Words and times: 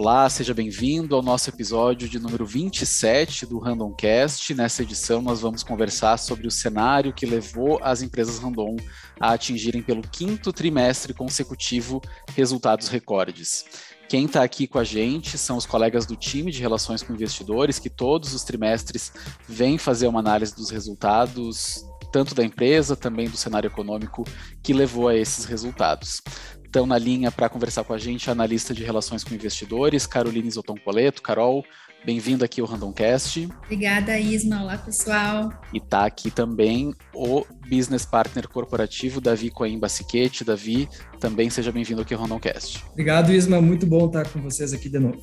Olá, 0.00 0.30
seja 0.30 0.54
bem-vindo 0.54 1.16
ao 1.16 1.22
nosso 1.22 1.50
episódio 1.50 2.08
de 2.08 2.20
número 2.20 2.46
27 2.46 3.44
do 3.44 3.58
Randomcast. 3.58 4.54
Nessa 4.54 4.84
edição, 4.84 5.20
nós 5.20 5.40
vamos 5.40 5.64
conversar 5.64 6.18
sobre 6.18 6.46
o 6.46 6.52
cenário 6.52 7.12
que 7.12 7.26
levou 7.26 7.80
as 7.82 8.00
empresas 8.00 8.38
Random 8.38 8.76
a 9.18 9.32
atingirem 9.32 9.82
pelo 9.82 10.02
quinto 10.02 10.52
trimestre 10.52 11.12
consecutivo 11.12 12.00
resultados 12.36 12.86
recordes. 12.86 13.64
Quem 14.08 14.26
está 14.26 14.44
aqui 14.44 14.68
com 14.68 14.78
a 14.78 14.84
gente 14.84 15.36
são 15.36 15.56
os 15.56 15.66
colegas 15.66 16.06
do 16.06 16.14
time 16.14 16.52
de 16.52 16.60
relações 16.60 17.02
com 17.02 17.12
investidores, 17.12 17.80
que 17.80 17.90
todos 17.90 18.32
os 18.32 18.44
trimestres 18.44 19.10
vêm 19.48 19.78
fazer 19.78 20.06
uma 20.06 20.20
análise 20.20 20.54
dos 20.54 20.70
resultados, 20.70 21.84
tanto 22.12 22.36
da 22.36 22.44
empresa, 22.44 22.94
também 22.94 23.28
do 23.28 23.36
cenário 23.36 23.66
econômico 23.66 24.24
que 24.62 24.72
levou 24.72 25.08
a 25.08 25.16
esses 25.16 25.44
resultados. 25.44 26.22
Estão 26.68 26.84
na 26.84 26.98
linha 26.98 27.32
para 27.32 27.48
conversar 27.48 27.82
com 27.82 27.94
a 27.94 27.98
gente 27.98 28.28
a 28.28 28.32
analista 28.32 28.74
de 28.74 28.84
relações 28.84 29.24
com 29.24 29.34
investidores, 29.34 30.06
Caroline 30.06 30.50
Zoton 30.50 30.74
Coleto. 30.76 31.22
Carol, 31.22 31.64
bem-vinda 32.04 32.44
aqui 32.44 32.60
ao 32.60 32.66
Randomcast. 32.66 33.48
Obrigada, 33.64 34.18
Isma. 34.18 34.62
Olá, 34.62 34.76
pessoal. 34.76 35.50
E 35.72 35.78
está 35.78 36.04
aqui 36.04 36.30
também 36.30 36.92
o 37.14 37.42
business 37.70 38.04
partner 38.04 38.46
corporativo, 38.46 39.18
Davi 39.18 39.50
Coimba 39.50 39.88
Siquete. 39.88 40.44
Davi, 40.44 40.86
também 41.18 41.48
seja 41.48 41.72
bem-vindo 41.72 42.02
aqui 42.02 42.12
ao 42.12 42.20
Randomcast. 42.20 42.84
Obrigado, 42.92 43.32
Isma. 43.32 43.62
Muito 43.62 43.86
bom 43.86 44.06
estar 44.06 44.28
com 44.28 44.42
vocês 44.42 44.74
aqui 44.74 44.90
de 44.90 44.98
novo. 44.98 45.22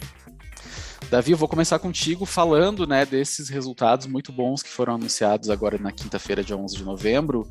Davi, 1.09 1.31
eu 1.31 1.38
vou 1.38 1.48
começar 1.48 1.77
contigo 1.80 2.26
falando 2.26 2.88
né, 2.88 3.05
desses 3.05 3.49
resultados 3.49 4.08
muito 4.08 4.31
bons 4.31 4.63
que 4.63 4.70
foram 4.70 4.95
anunciados 4.95 5.49
agora 5.49 5.77
na 5.77 5.91
quinta-feira, 5.91 6.44
dia 6.44 6.58
11 6.58 6.77
de 6.77 6.84
novembro. 6.84 7.48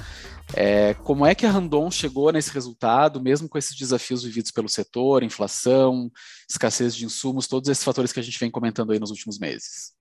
É, 0.54 0.94
como 0.94 1.24
é 1.24 1.34
que 1.34 1.46
a 1.46 1.50
Randon 1.50 1.90
chegou 1.90 2.32
nesse 2.32 2.50
resultado, 2.50 3.20
mesmo 3.20 3.48
com 3.48 3.56
esses 3.56 3.76
desafios 3.76 4.22
vividos 4.24 4.50
pelo 4.50 4.68
setor, 4.68 5.22
inflação, 5.22 6.10
escassez 6.48 6.94
de 6.94 7.04
insumos, 7.04 7.46
todos 7.46 7.68
esses 7.68 7.84
fatores 7.84 8.12
que 8.12 8.20
a 8.20 8.22
gente 8.22 8.38
vem 8.38 8.50
comentando 8.50 8.92
aí 8.92 8.98
nos 8.98 9.10
últimos 9.10 9.38
meses? 9.38 9.92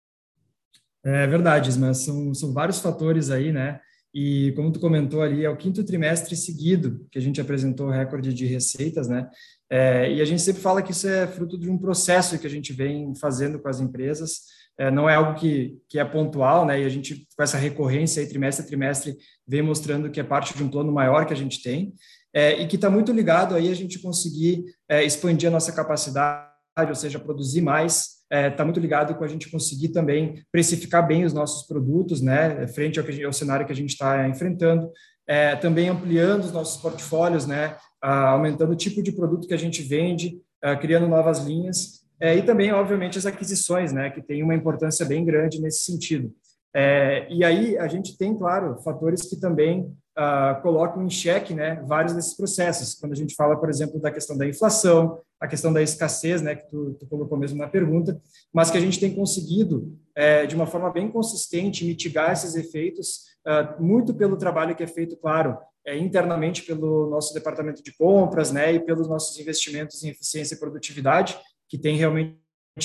É 1.06 1.28
verdade, 1.28 1.78
mas 1.78 2.04
são, 2.04 2.34
são 2.34 2.54
vários 2.54 2.80
fatores 2.80 3.30
aí, 3.30 3.52
né? 3.52 3.80
E 4.14 4.52
como 4.56 4.72
tu 4.72 4.80
comentou 4.80 5.24
ali, 5.24 5.44
é 5.44 5.50
o 5.50 5.58
quinto 5.58 5.84
trimestre 5.84 6.36
seguido 6.36 7.08
que 7.12 7.18
a 7.18 7.22
gente 7.22 7.42
apresentou 7.42 7.90
recorde 7.90 8.32
de 8.32 8.46
receitas, 8.46 9.08
né? 9.08 9.28
É, 9.70 10.12
e 10.12 10.22
a 10.22 10.26
gente 10.26 10.42
sempre 10.42 10.62
fala 10.62 10.84
que 10.84 10.92
isso 10.92 11.08
é 11.08 11.26
fruto 11.26 11.58
de 11.58 11.68
um 11.68 11.80
processo 11.80 12.38
que 12.38 12.46
a 12.46 12.50
gente 12.50 12.72
vem 12.72 13.16
fazendo 13.16 13.60
com 13.60 13.68
as 13.68 13.80
empresas. 13.80 14.42
É, 14.78 14.92
não 14.92 15.10
é 15.10 15.16
algo 15.16 15.40
que, 15.40 15.80
que 15.90 15.98
é 15.98 16.06
pontual, 16.06 16.64
né? 16.64 16.82
E 16.82 16.86
a 16.86 16.90
gente, 16.90 17.28
com 17.36 17.42
essa 17.42 17.58
recorrência 17.58 18.22
aí, 18.22 18.30
trimestre 18.30 18.64
a 18.64 18.68
trimestre, 18.68 19.18
vem 19.48 19.64
mostrando 19.64 20.12
que 20.12 20.20
é 20.20 20.24
parte 20.24 20.56
de 20.56 20.64
um 20.64 20.70
plano 20.70 20.92
maior 20.92 21.26
que 21.26 21.34
a 21.34 21.38
gente 21.38 21.64
tem. 21.64 21.94
É, 22.32 22.62
e 22.62 22.68
que 22.68 22.76
está 22.76 22.90
muito 22.90 23.12
ligado 23.12 23.56
aí 23.56 23.70
a 23.70 23.76
gente 23.76 24.00
conseguir 24.00 24.64
é, 24.90 25.04
expandir 25.04 25.50
a 25.50 25.52
nossa 25.52 25.72
capacidade, 25.72 26.50
ou 26.88 26.96
seja, 26.96 27.20
produzir 27.20 27.62
mais 27.62 28.23
está 28.34 28.38
é, 28.38 28.50
tá 28.50 28.66
muito 28.66 28.80
ligado 28.80 29.14
com 29.16 29.24
a 29.24 29.28
gente 29.28 29.50
conseguir 29.52 29.90
também 29.90 30.44
precificar 30.52 31.06
bem 31.06 31.24
os 31.24 31.34
nossos 31.34 31.68
produtos, 31.68 32.20
né, 32.20 32.66
frente 32.68 33.00
ao, 33.00 33.06
que, 33.06 33.24
ao 33.24 33.32
cenário 33.32 33.66
que 33.66 33.72
a 33.72 33.76
gente 33.76 33.92
está 33.92 34.28
enfrentando, 34.28 34.90
é, 35.28 35.56
também 35.56 35.90
ampliando 35.90 36.44
os 36.44 36.52
nossos 36.52 36.82
portfólios, 36.82 37.46
né, 37.46 37.78
aumentando 38.02 38.74
o 38.74 38.76
tipo 38.76 39.04
de 39.04 39.12
produto 39.12 39.48
que 39.48 39.54
a 39.54 39.58
gente 39.58 39.82
vende, 39.82 40.42
criando 40.82 41.08
novas 41.08 41.46
linhas, 41.46 42.04
é, 42.20 42.36
e 42.36 42.42
também, 42.42 42.72
obviamente, 42.72 43.18
as 43.18 43.26
aquisições, 43.26 43.94
né, 43.94 44.10
que 44.10 44.22
tem 44.22 44.42
uma 44.42 44.56
importância 44.56 45.06
bem 45.06 45.24
grande 45.24 45.62
nesse 45.62 45.84
sentido. 45.84 46.34
É, 46.76 47.28
e 47.30 47.44
aí 47.44 47.78
a 47.78 47.88
gente 47.88 48.18
tem, 48.18 48.36
claro, 48.36 48.82
fatores 48.82 49.30
que 49.30 49.40
também 49.40 49.94
uh, 50.18 50.62
colocam 50.62 51.04
em 51.04 51.10
xeque 51.10 51.54
né, 51.54 51.84
vários 51.86 52.14
desses 52.14 52.36
processos. 52.36 52.96
Quando 52.96 53.14
a 53.14 53.16
gente 53.16 53.36
fala, 53.36 53.56
por 53.58 53.70
exemplo, 53.70 54.00
da 54.00 54.12
questão 54.12 54.38
da 54.38 54.48
inflação, 54.48 55.20
a 55.44 55.48
questão 55.48 55.74
da 55.74 55.82
escassez, 55.82 56.42
né, 56.42 56.56
que 56.56 56.66
tu, 56.70 56.94
tu 56.98 57.06
colocou 57.06 57.38
mesmo 57.38 57.58
na 57.58 57.68
pergunta, 57.68 58.18
mas 58.54 58.72
que 58.72 58.78
a 58.78 58.80
gente 58.80 58.98
tem 58.98 59.14
conseguido, 59.14 59.94
é, 60.16 60.46
de 60.46 60.56
uma 60.56 60.66
forma 60.66 60.90
bem 60.90 61.12
consistente, 61.12 61.84
mitigar 61.84 62.32
esses 62.32 62.56
efeitos, 62.56 63.26
uh, 63.46 63.84
muito 63.84 64.14
pelo 64.14 64.38
trabalho 64.38 64.74
que 64.74 64.84
é 64.84 64.88
feito, 64.88 65.18
claro, 65.18 65.58
é, 65.86 65.98
internamente 65.98 66.62
pelo 66.62 67.10
nosso 67.10 67.34
departamento 67.34 67.84
de 67.84 67.94
compras, 67.98 68.54
né, 68.54 68.72
e 68.72 68.80
pelos 68.80 69.10
nossos 69.10 69.38
investimentos 69.38 70.02
em 70.02 70.12
eficiência 70.12 70.56
e 70.56 70.60
produtividade, 70.60 71.38
que 71.68 71.78
tem 71.78 71.98
realmente 71.98 72.40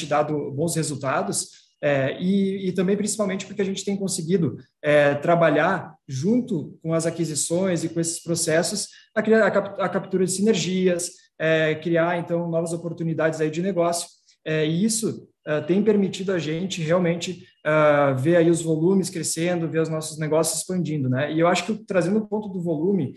dado 0.08 0.50
bons 0.50 0.74
resultados, 0.74 1.67
é, 1.80 2.20
e, 2.20 2.68
e, 2.68 2.72
também, 2.72 2.96
principalmente, 2.96 3.46
porque 3.46 3.62
a 3.62 3.64
gente 3.64 3.84
tem 3.84 3.96
conseguido 3.96 4.56
é, 4.82 5.14
trabalhar 5.14 5.94
junto 6.08 6.76
com 6.82 6.92
as 6.92 7.06
aquisições 7.06 7.84
e 7.84 7.88
com 7.88 8.00
esses 8.00 8.20
processos 8.20 8.88
a, 9.14 9.22
criar, 9.22 9.46
a, 9.46 9.88
captura 9.88 10.24
de 10.24 10.32
sinergias, 10.32 11.12
é, 11.38 11.76
criar, 11.76 12.18
então, 12.18 12.48
novas 12.50 12.72
oportunidades 12.72 13.40
aí 13.40 13.50
de 13.50 13.62
negócio. 13.62 14.08
É, 14.44 14.66
e 14.66 14.84
isso 14.84 15.28
é, 15.46 15.60
tem 15.60 15.82
permitido 15.82 16.32
a 16.32 16.38
gente 16.38 16.82
realmente 16.82 17.46
é, 17.64 18.14
ver 18.14 18.36
aí 18.36 18.50
os 18.50 18.60
volumes 18.60 19.08
crescendo, 19.08 19.68
ver 19.68 19.82
os 19.82 19.88
nossos 19.88 20.18
negócios 20.18 20.58
expandindo. 20.58 21.08
Né? 21.08 21.32
E 21.32 21.38
eu 21.38 21.46
acho 21.46 21.64
que, 21.64 21.84
trazendo 21.84 22.18
o 22.18 22.26
ponto 22.26 22.48
do 22.48 22.60
volume, 22.60 23.14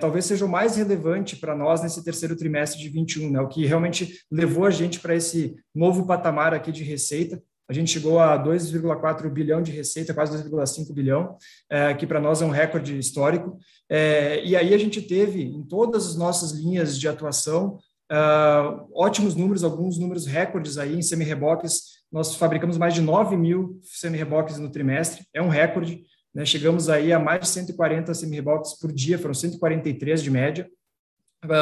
talvez 0.00 0.24
seja 0.24 0.46
o 0.46 0.48
mais 0.48 0.74
relevante 0.76 1.36
para 1.36 1.54
nós 1.54 1.82
nesse 1.82 2.02
terceiro 2.02 2.34
trimestre 2.34 2.80
de 2.80 2.88
21, 2.88 3.30
né? 3.30 3.40
o 3.40 3.48
que 3.48 3.66
realmente 3.66 4.20
levou 4.32 4.64
a 4.64 4.70
gente 4.70 4.98
para 4.98 5.14
esse 5.14 5.54
novo 5.74 6.06
patamar 6.06 6.54
aqui 6.54 6.72
de 6.72 6.82
receita, 6.82 7.42
a 7.68 7.72
gente 7.72 7.90
chegou 7.90 8.20
a 8.20 8.42
2,4 8.42 9.28
bilhão 9.30 9.60
de 9.60 9.72
receita, 9.72 10.14
quase 10.14 10.42
2,5 10.48 10.92
bilhão, 10.92 11.36
é, 11.68 11.94
que 11.94 12.06
para 12.06 12.20
nós 12.20 12.40
é 12.40 12.44
um 12.44 12.50
recorde 12.50 12.98
histórico. 12.98 13.58
É, 13.88 14.44
e 14.44 14.54
aí 14.54 14.72
a 14.72 14.78
gente 14.78 15.02
teve 15.02 15.42
em 15.42 15.62
todas 15.64 16.06
as 16.06 16.16
nossas 16.16 16.52
linhas 16.52 16.98
de 16.98 17.08
atuação 17.08 17.78
uh, 18.10 18.88
ótimos 18.94 19.34
números, 19.34 19.64
alguns 19.64 19.98
números 19.98 20.26
recordes 20.26 20.78
aí 20.78 20.96
em 20.96 21.02
semi-reboques. 21.02 21.96
Nós 22.10 22.34
fabricamos 22.36 22.78
mais 22.78 22.94
de 22.94 23.00
9 23.00 23.36
mil 23.36 23.80
semi-reboques 23.82 24.58
no 24.58 24.70
trimestre, 24.70 25.24
é 25.34 25.42
um 25.42 25.48
recorde. 25.48 26.04
Né? 26.34 26.44
Chegamos 26.44 26.88
aí 26.88 27.12
a 27.12 27.18
mais 27.18 27.40
de 27.40 27.48
140 27.48 28.14
semi-reboques 28.14 28.78
por 28.78 28.92
dia, 28.92 29.18
foram 29.18 29.34
143 29.34 30.22
de 30.22 30.30
média. 30.30 30.68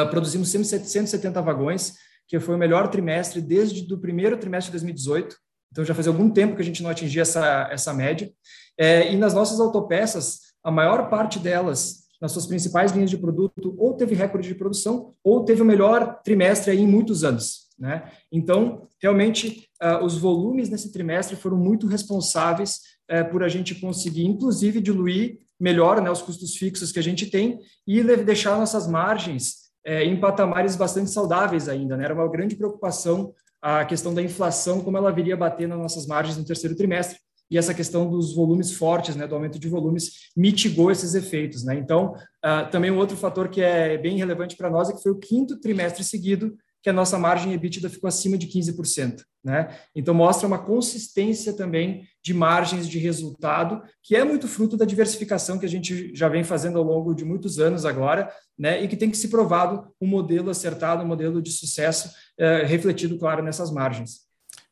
Produzimos 0.09 0.49
170 0.49 1.41
vagões, 1.41 1.93
que 2.27 2.39
foi 2.39 2.55
o 2.55 2.57
melhor 2.57 2.87
trimestre 2.89 3.41
desde 3.41 3.93
o 3.93 3.99
primeiro 3.99 4.37
trimestre 4.37 4.71
de 4.71 4.71
2018. 4.71 5.35
Então, 5.75 5.83
já 5.83 5.93
fazia 5.93 6.09
algum 6.09 6.29
tempo 6.29 6.55
que 6.55 6.61
a 6.61 6.65
gente 6.65 6.81
não 6.81 6.89
atingia 6.89 7.23
essa, 7.23 7.67
essa 7.69 7.93
média. 7.93 8.31
É, 8.79 9.11
e 9.11 9.17
nas 9.17 9.33
nossas 9.33 9.59
autopeças, 9.59 10.39
a 10.63 10.71
maior 10.71 11.09
parte 11.09 11.37
delas, 11.37 12.05
nas 12.21 12.31
suas 12.31 12.47
principais 12.47 12.93
linhas 12.93 13.09
de 13.09 13.17
produto, 13.17 13.75
ou 13.77 13.93
teve 13.93 14.15
recorde 14.15 14.47
de 14.47 14.55
produção, 14.55 15.13
ou 15.21 15.43
teve 15.43 15.61
o 15.61 15.65
melhor 15.65 16.21
trimestre 16.23 16.71
aí 16.71 16.79
em 16.79 16.87
muitos 16.87 17.25
anos. 17.25 17.65
Né? 17.77 18.09
Então, 18.31 18.87
realmente, 19.01 19.67
uh, 19.83 20.01
os 20.01 20.17
volumes 20.17 20.69
nesse 20.69 20.93
trimestre 20.93 21.35
foram 21.35 21.57
muito 21.57 21.87
responsáveis 21.87 22.79
uh, 23.11 23.29
por 23.29 23.43
a 23.43 23.49
gente 23.49 23.75
conseguir, 23.75 24.23
inclusive, 24.23 24.79
diluir 24.79 25.39
melhor 25.59 26.01
né, 26.01 26.09
os 26.09 26.21
custos 26.21 26.55
fixos 26.55 26.93
que 26.93 26.99
a 26.99 27.03
gente 27.03 27.25
tem 27.25 27.59
e 27.85 28.01
deixar 28.23 28.57
nossas 28.57 28.87
margens 28.87 29.65
uh, 29.85 29.91
em 30.05 30.17
patamares 30.17 30.77
bastante 30.77 31.09
saudáveis 31.09 31.67
ainda. 31.67 31.97
Né? 31.97 32.05
Era 32.05 32.13
uma 32.13 32.31
grande 32.31 32.55
preocupação 32.55 33.33
a 33.67 33.83
questão 33.83 34.13
da 34.13 34.21
inflação, 34.21 34.79
como 34.79 34.95
ela 34.95 35.11
viria 35.11 35.35
bater 35.35 35.67
nas 35.67 35.79
nossas 35.79 36.05
margens 36.05 36.37
no 36.37 36.45
terceiro 36.45 36.75
trimestre, 36.75 37.17
e 37.49 37.57
essa 37.57 37.73
questão 37.73 38.07
dos 38.07 38.31
volumes 38.35 38.71
fortes, 38.73 39.15
né, 39.15 39.25
do 39.25 39.33
aumento 39.33 39.57
de 39.57 39.67
volumes, 39.67 40.29
mitigou 40.37 40.91
esses 40.91 41.15
efeitos. 41.15 41.63
Né? 41.63 41.73
Então, 41.73 42.13
uh, 42.45 42.69
também 42.69 42.91
um 42.91 42.97
outro 42.97 43.17
fator 43.17 43.49
que 43.49 43.61
é 43.61 43.97
bem 43.97 44.17
relevante 44.17 44.55
para 44.55 44.69
nós 44.69 44.87
é 44.87 44.93
que 44.93 45.01
foi 45.01 45.11
o 45.11 45.17
quinto 45.17 45.59
trimestre 45.59 46.03
seguido 46.03 46.55
que 46.83 46.89
a 46.91 46.93
nossa 46.93 47.17
margem 47.17 47.53
EBITDA 47.53 47.89
ficou 47.89 48.07
acima 48.07 48.37
de 48.37 48.45
15%. 48.45 49.23
Né? 49.45 49.77
Então, 49.95 50.11
mostra 50.11 50.47
uma 50.47 50.57
consistência 50.57 51.53
também 51.53 52.07
de 52.23 52.33
margens 52.33 52.89
de 52.89 52.97
resultado, 52.97 53.79
que 54.01 54.15
é 54.15 54.23
muito 54.23 54.47
fruto 54.47 54.75
da 54.75 54.85
diversificação 54.85 55.59
que 55.59 55.67
a 55.67 55.69
gente 55.69 56.11
já 56.15 56.27
vem 56.27 56.43
fazendo 56.43 56.79
ao 56.79 56.83
longo 56.83 57.13
de 57.13 57.23
muitos 57.23 57.59
anos 57.59 57.85
agora, 57.85 58.33
né? 58.57 58.83
e 58.83 58.87
que 58.87 58.97
tem 58.97 59.11
que 59.11 59.17
se 59.17 59.27
provado 59.27 59.87
um 60.01 60.07
modelo 60.07 60.49
acertado, 60.49 61.03
um 61.03 61.07
modelo 61.07 61.43
de 61.43 61.51
sucesso, 61.51 62.09
é, 62.39 62.63
refletido, 62.63 63.19
claro, 63.19 63.43
nessas 63.43 63.71
margens. 63.71 64.21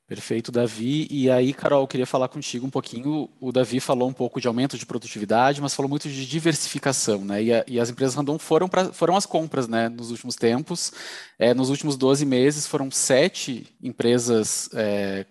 Perfeito, 0.05 0.51
Davi. 0.51 1.07
E 1.09 1.29
aí, 1.29 1.53
Carol, 1.53 1.88
queria 1.88 2.05
falar 2.05 2.27
contigo 2.27 2.67
um 2.67 2.69
pouquinho. 2.69 3.29
O 3.39 3.51
Davi 3.53 3.79
falou 3.79 4.09
um 4.09 4.13
pouco 4.13 4.41
de 4.41 4.47
aumento 4.47 4.77
de 4.77 4.85
produtividade, 4.85 5.61
mas 5.61 5.73
falou 5.73 5.89
muito 5.89 6.09
de 6.09 6.25
diversificação, 6.25 7.23
né? 7.23 7.41
E, 7.41 7.53
a, 7.53 7.63
e 7.67 7.79
as 7.79 7.89
empresas 7.89 8.13
Randon 8.13 8.38
foram, 8.38 8.67
pra, 8.67 8.91
foram 8.91 9.15
as 9.15 9.25
compras, 9.25 9.67
né, 9.67 9.88
nos 9.88 10.11
últimos 10.11 10.35
tempos. 10.35 10.91
É, 11.39 11.53
nos 11.53 11.69
últimos 11.69 11.95
12 11.95 12.25
meses, 12.25 12.67
foram 12.67 12.91
sete 12.91 13.65
empresas 13.81 14.69
é, 14.73 15.25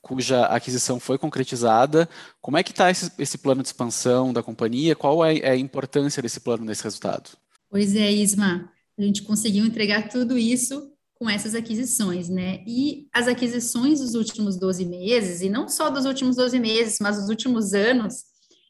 cuja 0.00 0.46
aquisição 0.46 0.98
foi 0.98 1.18
concretizada. 1.18 2.08
Como 2.40 2.56
é 2.56 2.62
que 2.62 2.70
está 2.70 2.90
esse, 2.90 3.12
esse, 3.18 3.36
plano 3.36 3.60
de 3.60 3.68
expansão 3.68 4.32
da 4.32 4.42
companhia? 4.42 4.96
Qual 4.96 5.22
é, 5.24 5.38
é 5.38 5.50
a 5.50 5.56
importância 5.56 6.22
desse 6.22 6.40
plano 6.40 6.64
nesse 6.64 6.84
resultado? 6.84 7.30
Pois 7.68 7.94
é, 7.94 8.10
Isma. 8.10 8.72
A 8.98 9.02
gente 9.02 9.22
conseguiu 9.24 9.66
entregar 9.66 10.08
tudo 10.08 10.38
isso 10.38 10.95
com 11.18 11.28
essas 11.30 11.54
aquisições, 11.54 12.28
né? 12.28 12.62
E 12.66 13.08
as 13.12 13.26
aquisições 13.26 14.00
dos 14.00 14.14
últimos 14.14 14.58
12 14.58 14.84
meses, 14.84 15.40
e 15.40 15.48
não 15.48 15.68
só 15.68 15.88
dos 15.88 16.04
últimos 16.04 16.36
12 16.36 16.58
meses, 16.60 16.98
mas 17.00 17.16
dos 17.16 17.28
últimos 17.28 17.72
anos, 17.72 18.24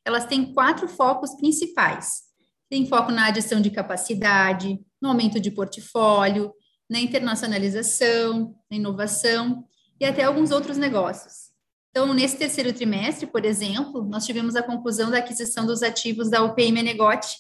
elas 0.04 0.24
têm 0.26 0.52
quatro 0.54 0.88
focos 0.88 1.34
principais. 1.34 2.22
Tem 2.70 2.86
foco 2.86 3.10
na 3.10 3.26
adição 3.26 3.60
de 3.60 3.70
capacidade, 3.70 4.78
no 5.02 5.08
aumento 5.08 5.40
de 5.40 5.50
portfólio, 5.50 6.52
na 6.88 7.00
internacionalização, 7.00 8.54
na 8.70 8.76
inovação 8.76 9.64
e 10.00 10.04
até 10.04 10.22
alguns 10.22 10.52
outros 10.52 10.76
negócios. 10.76 11.46
Então, 11.90 12.12
nesse 12.14 12.36
terceiro 12.36 12.72
trimestre, 12.72 13.26
por 13.26 13.44
exemplo, 13.44 14.04
nós 14.04 14.24
tivemos 14.24 14.54
a 14.54 14.62
conclusão 14.62 15.10
da 15.10 15.18
aquisição 15.18 15.66
dos 15.66 15.82
ativos 15.82 16.30
da 16.30 16.44
UPM 16.44 16.72
Menegote, 16.72 17.38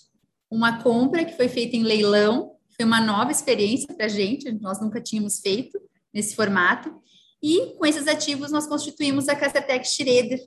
uma 0.50 0.82
compra 0.82 1.24
que 1.24 1.36
foi 1.36 1.48
feita 1.48 1.76
em 1.76 1.82
leilão, 1.82 2.55
foi 2.76 2.84
uma 2.84 3.00
nova 3.00 3.30
experiência 3.30 3.92
para 3.94 4.06
a 4.06 4.08
gente, 4.08 4.52
nós 4.60 4.80
nunca 4.80 5.00
tínhamos 5.00 5.40
feito 5.40 5.80
nesse 6.12 6.36
formato, 6.36 6.94
e 7.42 7.74
com 7.78 7.86
esses 7.86 8.06
ativos 8.06 8.50
nós 8.50 8.66
constituímos 8.66 9.28
a 9.28 9.34
Castertec 9.34 9.88
Schroeder, 9.88 10.38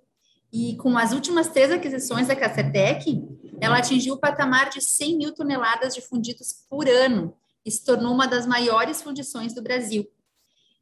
e 0.52 0.76
com 0.78 0.98
as 0.98 1.12
últimas 1.12 1.48
três 1.50 1.72
aquisições 1.72 2.28
da 2.28 2.36
Castertec, 2.36 3.22
ela 3.60 3.78
atingiu 3.78 4.16
o 4.16 4.20
patamar 4.20 4.70
de 4.70 4.82
100 4.82 5.18
mil 5.18 5.34
toneladas 5.34 5.94
de 5.94 6.02
fundidos 6.02 6.66
por 6.70 6.88
ano, 6.88 7.36
e 7.66 7.72
se 7.72 7.84
tornou 7.84 8.14
uma 8.14 8.28
das 8.28 8.46
maiores 8.46 9.02
fundições 9.02 9.54
do 9.54 9.62
Brasil. 9.62 10.08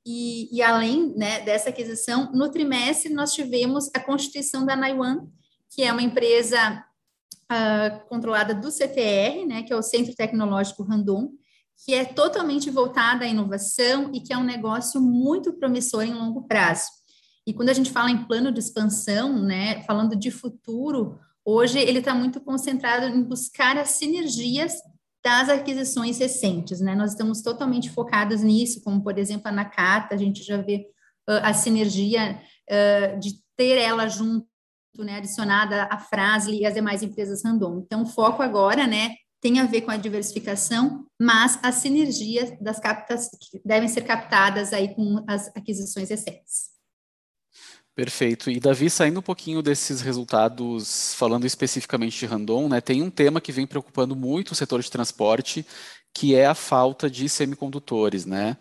E, 0.05 0.55
e 0.55 0.61
além 0.61 1.13
né, 1.17 1.41
dessa 1.41 1.69
aquisição, 1.69 2.31
no 2.31 2.49
trimestre 2.49 3.11
nós 3.13 3.33
tivemos 3.33 3.89
a 3.93 3.99
constituição 3.99 4.65
da 4.65 4.75
Naiwan, 4.75 5.27
que 5.69 5.83
é 5.83 5.91
uma 5.91 6.01
empresa 6.01 6.83
uh, 7.51 8.07
controlada 8.07 8.53
do 8.53 8.71
CTR, 8.71 9.45
né, 9.45 9.63
que 9.63 9.73
é 9.73 9.75
o 9.75 9.81
Centro 9.81 10.15
Tecnológico 10.15 10.83
Randon, 10.83 11.29
que 11.85 11.93
é 11.93 12.05
totalmente 12.05 12.69
voltada 12.69 13.25
à 13.25 13.27
inovação 13.27 14.11
e 14.13 14.19
que 14.19 14.33
é 14.33 14.37
um 14.37 14.43
negócio 14.43 14.99
muito 14.99 15.53
promissor 15.53 16.03
em 16.03 16.13
longo 16.13 16.47
prazo. 16.47 16.89
E 17.45 17.53
quando 17.53 17.69
a 17.69 17.73
gente 17.73 17.91
fala 17.91 18.11
em 18.11 18.25
plano 18.25 18.51
de 18.51 18.59
expansão, 18.59 19.41
né, 19.41 19.83
falando 19.83 20.15
de 20.15 20.31
futuro, 20.31 21.19
hoje 21.45 21.79
ele 21.79 21.99
está 21.99 22.13
muito 22.13 22.41
concentrado 22.41 23.05
em 23.05 23.23
buscar 23.23 23.77
as 23.77 23.91
sinergias 23.91 24.73
das 25.23 25.49
aquisições 25.49 26.19
recentes, 26.19 26.79
né? 26.79 26.95
Nós 26.95 27.11
estamos 27.11 27.41
totalmente 27.41 27.89
focados 27.89 28.41
nisso, 28.41 28.81
como 28.81 29.03
por 29.03 29.17
exemplo 29.17 29.47
a 29.47 29.51
Nakata, 29.51 30.15
a 30.15 30.17
gente 30.17 30.43
já 30.43 30.57
vê 30.57 30.87
uh, 31.29 31.43
a 31.43 31.53
sinergia 31.53 32.39
uh, 32.69 33.19
de 33.19 33.33
ter 33.55 33.77
ela 33.77 34.07
junto, 34.07 34.47
né, 35.03 35.17
adicionada 35.17 35.83
à 35.91 35.97
Frasle 35.97 36.59
e 36.59 36.65
as 36.65 36.73
demais 36.73 37.03
empresas 37.03 37.43
Randon. 37.43 37.81
Então, 37.85 38.03
o 38.03 38.05
foco 38.05 38.41
agora, 38.41 38.85
né, 38.85 39.15
tem 39.41 39.59
a 39.59 39.65
ver 39.65 39.81
com 39.81 39.91
a 39.91 39.97
diversificação, 39.97 41.05
mas 41.19 41.59
as 41.61 41.75
sinergias 41.75 42.51
das 42.59 42.79
captas 42.79 43.29
que 43.39 43.61
devem 43.63 43.87
ser 43.87 44.01
captadas 44.01 44.73
aí 44.73 44.93
com 44.95 45.23
as 45.27 45.47
aquisições 45.55 46.09
recentes. 46.09 46.77
Perfeito. 47.95 48.51
E 48.51 48.59
Davi, 48.59 48.89
saindo 48.89 49.19
um 49.19 49.23
pouquinho 49.23 49.61
desses 49.61 50.01
resultados, 50.01 51.15
falando 51.15 51.45
especificamente 51.45 52.19
de 52.19 52.27
Randon, 52.27 52.69
né, 52.69 52.79
tem 52.79 53.01
um 53.01 53.09
tema 53.09 53.41
que 53.41 53.51
vem 53.51 53.65
preocupando 53.65 54.15
muito 54.15 54.51
o 54.51 54.55
setor 54.55 54.81
de 54.81 54.91
transporte, 54.91 55.65
que 56.13 56.35
é 56.35 56.45
a 56.45 56.53
falta 56.53 57.09
de 57.09 57.27
semicondutores, 57.27 58.25
né? 58.25 58.57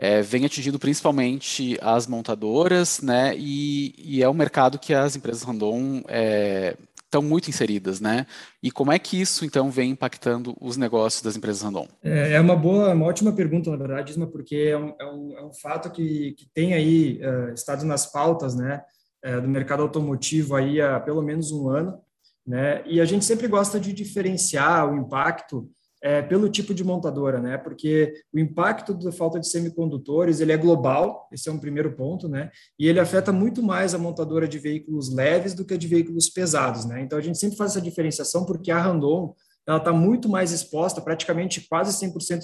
É, 0.00 0.22
vem 0.22 0.44
atingindo 0.44 0.78
principalmente 0.78 1.76
as 1.82 2.06
montadoras, 2.06 3.00
né? 3.00 3.34
E, 3.36 3.92
e, 3.98 4.22
é 4.22 4.28
um 4.28 4.34
mercado 4.34 4.78
que 4.78 4.94
as 4.94 5.16
empresas 5.16 5.42
Randon 5.42 6.04
é, 6.06 6.76
estão 7.08 7.20
muito 7.20 7.48
inseridas, 7.48 8.00
né? 8.00 8.24
E 8.62 8.70
como 8.70 8.92
é 8.92 8.98
que 8.98 9.20
isso 9.20 9.44
então 9.44 9.70
vem 9.70 9.90
impactando 9.90 10.56
os 10.60 10.76
negócios 10.76 11.20
das 11.20 11.36
empresas 11.36 11.62
Randon? 11.62 11.88
É, 12.02 12.34
é 12.34 12.40
uma 12.40 12.54
boa, 12.54 12.94
uma 12.94 13.06
ótima 13.06 13.32
pergunta, 13.32 13.70
na 13.70 13.76
verdade, 13.76 14.12
Isma, 14.12 14.26
porque 14.28 14.54
é 14.70 14.78
um, 14.78 14.94
é 15.00 15.04
um, 15.04 15.38
é 15.38 15.44
um 15.44 15.52
fato 15.52 15.90
que, 15.90 16.32
que 16.32 16.46
tem 16.54 16.74
aí 16.74 17.20
uh, 17.20 17.52
estado 17.52 17.84
nas 17.84 18.06
pautas, 18.06 18.54
né, 18.54 18.82
uh, 19.26 19.40
do 19.40 19.48
mercado 19.48 19.82
automotivo 19.82 20.54
aí 20.54 20.80
há 20.80 21.00
pelo 21.00 21.22
menos 21.22 21.50
um 21.50 21.68
ano, 21.68 21.98
né? 22.46 22.82
E 22.86 23.00
a 23.00 23.04
gente 23.04 23.24
sempre 23.24 23.48
gosta 23.48 23.80
de 23.80 23.92
diferenciar 23.92 24.88
o 24.88 24.96
impacto 24.96 25.68
é, 26.02 26.22
pelo 26.22 26.48
tipo 26.48 26.72
de 26.72 26.84
montadora, 26.84 27.40
né? 27.40 27.58
Porque 27.58 28.14
o 28.32 28.38
impacto 28.38 28.94
da 28.94 29.10
falta 29.10 29.40
de 29.40 29.48
semicondutores 29.48 30.40
ele 30.40 30.52
é 30.52 30.56
global, 30.56 31.28
esse 31.32 31.48
é 31.48 31.52
um 31.52 31.58
primeiro 31.58 31.94
ponto, 31.94 32.28
né? 32.28 32.50
E 32.78 32.86
ele 32.86 33.00
afeta 33.00 33.32
muito 33.32 33.62
mais 33.62 33.94
a 33.94 33.98
montadora 33.98 34.46
de 34.46 34.58
veículos 34.58 35.12
leves 35.12 35.54
do 35.54 35.64
que 35.64 35.74
a 35.74 35.78
de 35.78 35.88
veículos 35.88 36.28
pesados, 36.28 36.84
né? 36.84 37.02
Então 37.02 37.18
a 37.18 37.22
gente 37.22 37.38
sempre 37.38 37.56
faz 37.56 37.72
essa 37.72 37.80
diferenciação 37.80 38.44
porque 38.44 38.70
a 38.70 38.78
Randon 38.78 39.34
ela 39.66 39.78
está 39.78 39.92
muito 39.92 40.28
mais 40.28 40.52
exposta, 40.52 41.00
praticamente 41.00 41.66
quase 41.68 41.92
100% 42.06 42.40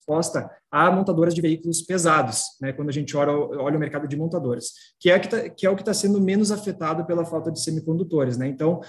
exposta 0.00 0.50
a 0.70 0.90
montadoras 0.90 1.34
de 1.34 1.40
veículos 1.40 1.82
pesados, 1.82 2.42
né? 2.60 2.72
Quando 2.72 2.88
a 2.88 2.92
gente 2.92 3.16
olha, 3.16 3.32
olha 3.32 3.76
o 3.76 3.80
mercado 3.80 4.08
de 4.08 4.16
montadoras, 4.16 4.72
que 4.98 5.10
é 5.10 5.18
que, 5.18 5.28
tá, 5.28 5.48
que 5.48 5.66
é 5.66 5.70
o 5.70 5.76
que 5.76 5.82
está 5.82 5.94
sendo 5.94 6.20
menos 6.20 6.50
afetado 6.50 7.06
pela 7.06 7.24
falta 7.24 7.52
de 7.52 7.62
semicondutores, 7.62 8.36
né? 8.36 8.48
Então, 8.48 8.80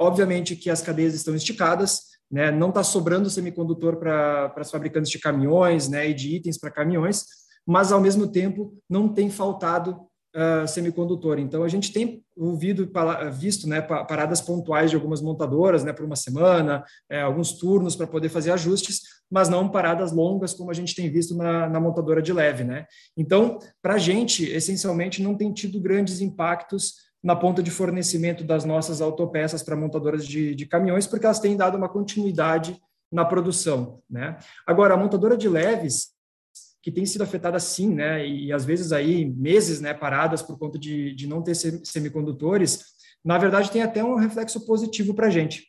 obviamente 0.00 0.56
que 0.56 0.68
as 0.68 0.82
cadeias 0.82 1.14
estão 1.14 1.34
esticadas 1.34 2.15
né? 2.30 2.50
Não 2.50 2.68
está 2.68 2.82
sobrando 2.82 3.30
semicondutor 3.30 3.96
para 3.96 4.52
as 4.56 4.70
fabricantes 4.70 5.10
de 5.10 5.18
caminhões, 5.18 5.88
né? 5.88 6.08
E 6.08 6.14
de 6.14 6.36
itens 6.36 6.58
para 6.58 6.70
caminhões, 6.70 7.24
mas 7.66 7.92
ao 7.92 8.00
mesmo 8.00 8.26
tempo 8.26 8.74
não 8.88 9.08
tem 9.08 9.30
faltado 9.30 10.06
uh, 10.36 10.66
semicondutor. 10.68 11.38
Então 11.38 11.62
a 11.62 11.68
gente 11.68 11.92
tem 11.92 12.22
ouvido, 12.36 12.90
visto, 13.32 13.68
né? 13.68 13.80
Paradas 13.80 14.40
pontuais 14.40 14.90
de 14.90 14.96
algumas 14.96 15.22
montadoras, 15.22 15.82
né? 15.82 15.92
Por 15.92 16.04
uma 16.04 16.16
semana, 16.16 16.84
é, 17.10 17.22
alguns 17.22 17.52
turnos 17.52 17.96
para 17.96 18.06
poder 18.06 18.28
fazer 18.28 18.50
ajustes, 18.52 19.00
mas 19.30 19.48
não 19.48 19.68
paradas 19.68 20.12
longas 20.12 20.52
como 20.52 20.70
a 20.70 20.74
gente 20.74 20.94
tem 20.94 21.10
visto 21.10 21.34
na, 21.34 21.68
na 21.68 21.80
montadora 21.80 22.20
de 22.20 22.32
leve, 22.32 22.64
né? 22.64 22.86
Então, 23.16 23.58
para 23.82 23.94
a 23.94 23.98
gente, 23.98 24.44
essencialmente, 24.44 25.22
não 25.22 25.34
tem 25.34 25.52
tido 25.52 25.80
grandes 25.80 26.20
impactos 26.20 27.05
na 27.26 27.34
ponta 27.34 27.60
de 27.60 27.72
fornecimento 27.72 28.44
das 28.44 28.64
nossas 28.64 29.00
autopeças 29.00 29.60
para 29.60 29.74
montadoras 29.74 30.24
de, 30.24 30.54
de, 30.54 30.64
caminhões, 30.64 31.08
porque 31.08 31.26
elas 31.26 31.40
têm 31.40 31.56
dado 31.56 31.76
uma 31.76 31.88
continuidade 31.88 32.80
na 33.10 33.24
produção. 33.24 34.00
Né? 34.08 34.38
Agora, 34.64 34.94
a 34.94 34.96
montadora 34.96 35.36
de 35.36 35.48
leves, 35.48 36.10
que 36.80 36.92
tem 36.92 37.04
sido 37.04 37.22
afetada 37.22 37.58
sim, 37.58 37.92
né, 37.92 38.24
e 38.24 38.52
às 38.52 38.64
vezes 38.64 38.92
aí 38.92 39.24
meses 39.24 39.80
né, 39.80 39.92
paradas 39.92 40.40
por 40.40 40.56
conta 40.56 40.78
de, 40.78 41.16
de 41.16 41.26
não 41.26 41.42
ter 41.42 41.56
semicondutores, 41.56 42.84
na 43.24 43.36
verdade 43.36 43.72
tem 43.72 43.82
até 43.82 44.04
um 44.04 44.14
reflexo 44.14 44.64
positivo 44.64 45.12
para 45.12 45.26
a 45.26 45.30
gente. 45.30 45.64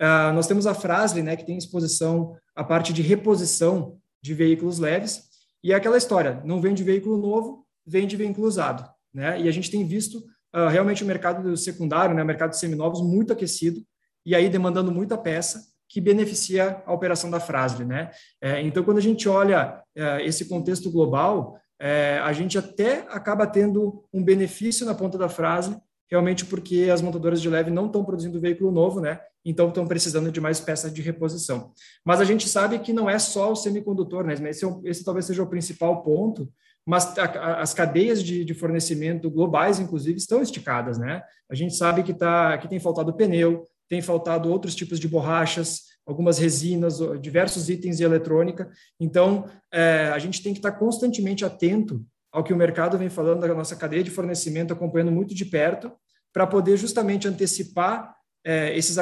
Uh, 0.00 0.32
nós 0.32 0.46
temos 0.46 0.66
a 0.66 0.72
Frasle, 0.72 1.22
né, 1.22 1.36
que 1.36 1.44
tem 1.44 1.58
exposição 1.58 2.34
à 2.56 2.64
parte 2.64 2.90
de 2.90 3.02
reposição 3.02 3.98
de 4.22 4.32
veículos 4.32 4.78
leves, 4.78 5.24
e 5.62 5.72
é 5.72 5.74
aquela 5.74 5.98
história, 5.98 6.40
não 6.42 6.58
vende 6.58 6.82
veículo 6.82 7.18
novo, 7.18 7.66
vende 7.86 8.16
veículo 8.16 8.46
usado. 8.46 8.90
Né? 9.12 9.42
E 9.42 9.48
a 9.48 9.52
gente 9.52 9.70
tem 9.70 9.86
visto 9.86 10.24
uh, 10.54 10.68
realmente 10.68 11.04
o 11.04 11.06
mercado 11.06 11.56
secundário, 11.56 12.14
né, 12.14 12.22
o 12.22 12.26
mercado 12.26 12.50
de 12.50 12.58
seminovos 12.58 13.02
muito 13.02 13.32
aquecido 13.32 13.80
e 14.24 14.34
aí 14.34 14.48
demandando 14.48 14.92
muita 14.92 15.18
peça 15.18 15.72
que 15.88 16.00
beneficia 16.00 16.82
a 16.86 16.92
operação 16.92 17.30
da 17.30 17.38
Frasle, 17.38 17.84
né? 17.84 18.10
É, 18.40 18.62
então, 18.62 18.82
quando 18.82 18.96
a 18.96 19.02
gente 19.02 19.28
olha 19.28 19.82
é, 19.94 20.24
esse 20.24 20.48
contexto 20.48 20.90
global, 20.90 21.58
é, 21.78 22.18
a 22.24 22.32
gente 22.32 22.56
até 22.56 23.00
acaba 23.10 23.46
tendo 23.46 24.02
um 24.10 24.24
benefício 24.24 24.86
na 24.86 24.94
ponta 24.94 25.18
da 25.18 25.28
Frasle, 25.28 25.76
realmente 26.10 26.46
porque 26.46 26.88
as 26.90 27.02
montadoras 27.02 27.42
de 27.42 27.48
leve 27.50 27.70
não 27.70 27.86
estão 27.86 28.04
produzindo 28.04 28.40
veículo 28.40 28.72
novo, 28.72 29.00
né? 29.00 29.20
Então 29.44 29.68
estão 29.68 29.86
precisando 29.86 30.32
de 30.32 30.40
mais 30.40 30.60
peças 30.60 30.94
de 30.94 31.02
reposição. 31.02 31.72
Mas 32.02 32.22
a 32.22 32.24
gente 32.24 32.48
sabe 32.48 32.78
que 32.78 32.92
não 32.92 33.10
é 33.10 33.18
só 33.18 33.52
o 33.52 33.56
semicondutor, 33.56 34.24
né? 34.24 34.32
Esse, 34.48 34.64
é 34.64 34.68
esse 34.84 35.04
talvez 35.04 35.26
seja 35.26 35.42
o 35.42 35.48
principal 35.48 36.02
ponto, 36.02 36.48
mas 36.86 37.16
a, 37.16 37.60
as 37.60 37.72
cadeias 37.72 38.22
de, 38.22 38.44
de, 38.44 38.54
fornecimento 38.54 39.30
globais, 39.30 39.78
inclusive, 39.78 40.18
estão 40.18 40.42
esticadas, 40.42 40.98
né? 40.98 41.22
A 41.50 41.54
gente 41.54 41.74
sabe 41.74 42.02
que, 42.02 42.12
tá, 42.12 42.58
que 42.58 42.68
tem 42.68 42.80
faltado 42.80 43.14
pneu, 43.14 43.66
tem 43.88 44.02
faltado 44.02 44.50
outros 44.50 44.74
tipos 44.74 44.98
de 44.98 45.06
borrachas, 45.06 45.92
algumas 46.06 46.38
resinas, 46.38 46.98
diversos 47.20 47.68
itens 47.68 47.98
de 47.98 48.04
eletrônica. 48.04 48.70
Então, 48.98 49.48
é, 49.72 50.10
a 50.12 50.18
gente 50.18 50.42
tem 50.42 50.52
que 50.52 50.58
estar 50.58 50.72
constantemente 50.72 51.44
atento 51.44 52.04
ao 52.32 52.42
que 52.42 52.52
o 52.52 52.56
mercado 52.56 52.98
vem 52.98 53.10
falando 53.10 53.40
da 53.40 53.54
nossa 53.54 53.76
cadeia 53.76 54.02
de 54.02 54.10
fornecimento, 54.10 54.72
acompanhando 54.72 55.12
muito 55.12 55.34
de 55.34 55.44
perto, 55.44 55.92
para 56.32 56.46
poder 56.46 56.76
justamente 56.76 57.28
antecipar 57.28 58.16
é, 58.44 58.76
esses 58.76 58.96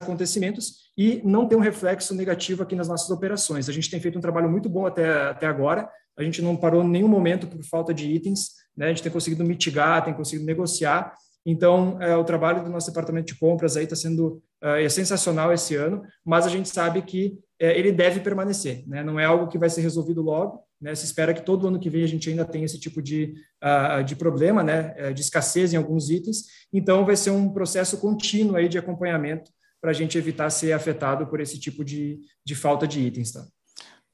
acontecimentos 0.00 0.88
e 0.96 1.20
não 1.24 1.46
ter 1.46 1.56
um 1.56 1.60
reflexo 1.60 2.14
negativo 2.14 2.62
aqui 2.62 2.74
nas 2.74 2.88
nossas 2.88 3.10
operações. 3.10 3.68
A 3.68 3.72
gente 3.72 3.90
tem 3.90 4.00
feito 4.00 4.18
um 4.18 4.20
trabalho 4.22 4.50
muito 4.50 4.68
bom 4.68 4.86
até, 4.86 5.28
até 5.28 5.46
agora, 5.46 5.88
a 6.16 6.22
gente 6.22 6.42
não 6.42 6.56
parou 6.56 6.82
em 6.82 6.88
nenhum 6.88 7.08
momento 7.08 7.46
por 7.46 7.62
falta 7.64 7.92
de 7.92 8.10
itens, 8.10 8.50
né? 8.76 8.86
a 8.86 8.88
gente 8.88 9.02
tem 9.02 9.12
conseguido 9.12 9.44
mitigar, 9.44 10.04
tem 10.04 10.14
conseguido 10.14 10.46
negociar. 10.46 11.14
Então, 11.46 12.00
é, 12.02 12.16
o 12.16 12.24
trabalho 12.24 12.62
do 12.64 12.70
nosso 12.70 12.88
departamento 12.88 13.32
de 13.32 13.38
compras 13.38 13.76
aí 13.76 13.84
está 13.84 13.96
sendo 13.96 14.42
é, 14.62 14.84
é, 14.84 14.88
sensacional 14.88 15.52
esse 15.52 15.76
ano, 15.76 16.02
mas 16.24 16.46
a 16.46 16.50
gente 16.50 16.68
sabe 16.68 17.02
que 17.02 17.38
é, 17.60 17.78
ele 17.78 17.92
deve 17.92 18.20
permanecer, 18.20 18.84
né? 18.86 19.02
não 19.02 19.18
é 19.18 19.24
algo 19.24 19.48
que 19.48 19.58
vai 19.58 19.70
ser 19.70 19.80
resolvido 19.80 20.20
logo. 20.22 20.62
Né? 20.80 20.94
Se 20.94 21.04
espera 21.04 21.34
que 21.34 21.42
todo 21.42 21.66
ano 21.66 21.80
que 21.80 21.90
vem 21.90 22.04
a 22.04 22.08
gente 22.08 22.28
ainda 22.28 22.44
tenha 22.44 22.64
esse 22.64 22.78
tipo 22.78 23.02
de, 23.02 23.34
uh, 23.64 24.02
de 24.04 24.14
problema, 24.14 24.62
né? 24.62 24.94
É, 24.96 25.12
de 25.12 25.20
escassez 25.20 25.72
em 25.72 25.76
alguns 25.76 26.08
itens. 26.08 26.44
Então, 26.72 27.04
vai 27.04 27.16
ser 27.16 27.30
um 27.30 27.52
processo 27.52 27.98
contínuo 27.98 28.54
aí 28.54 28.68
de 28.68 28.78
acompanhamento 28.78 29.50
para 29.80 29.90
a 29.90 29.94
gente 29.94 30.18
evitar 30.18 30.50
ser 30.50 30.72
afetado 30.72 31.26
por 31.26 31.40
esse 31.40 31.58
tipo 31.58 31.84
de, 31.84 32.20
de 32.44 32.54
falta 32.54 32.86
de 32.86 33.00
itens. 33.00 33.32
Tá? 33.32 33.46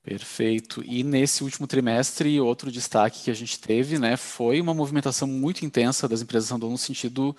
Perfeito. 0.02 0.84
E 0.84 1.02
nesse 1.02 1.42
último 1.42 1.66
trimestre, 1.66 2.38
outro 2.38 2.70
destaque 2.70 3.24
que 3.24 3.30
a 3.30 3.34
gente 3.34 3.58
teve, 3.58 3.98
né, 3.98 4.16
foi 4.16 4.60
uma 4.60 4.74
movimentação 4.74 5.26
muito 5.26 5.64
intensa 5.64 6.06
das 6.06 6.20
empresas 6.20 6.50
Randon 6.50 6.70
no 6.70 6.78
sentido 6.78 7.34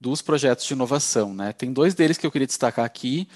dos 0.00 0.22
projetos 0.22 0.64
de 0.64 0.72
inovação, 0.72 1.34
né? 1.34 1.52
Tem 1.52 1.72
dois 1.72 1.94
deles 1.94 2.18
que 2.18 2.26
eu 2.26 2.30
queria 2.30 2.46
destacar 2.46 2.84
aqui, 2.84 3.28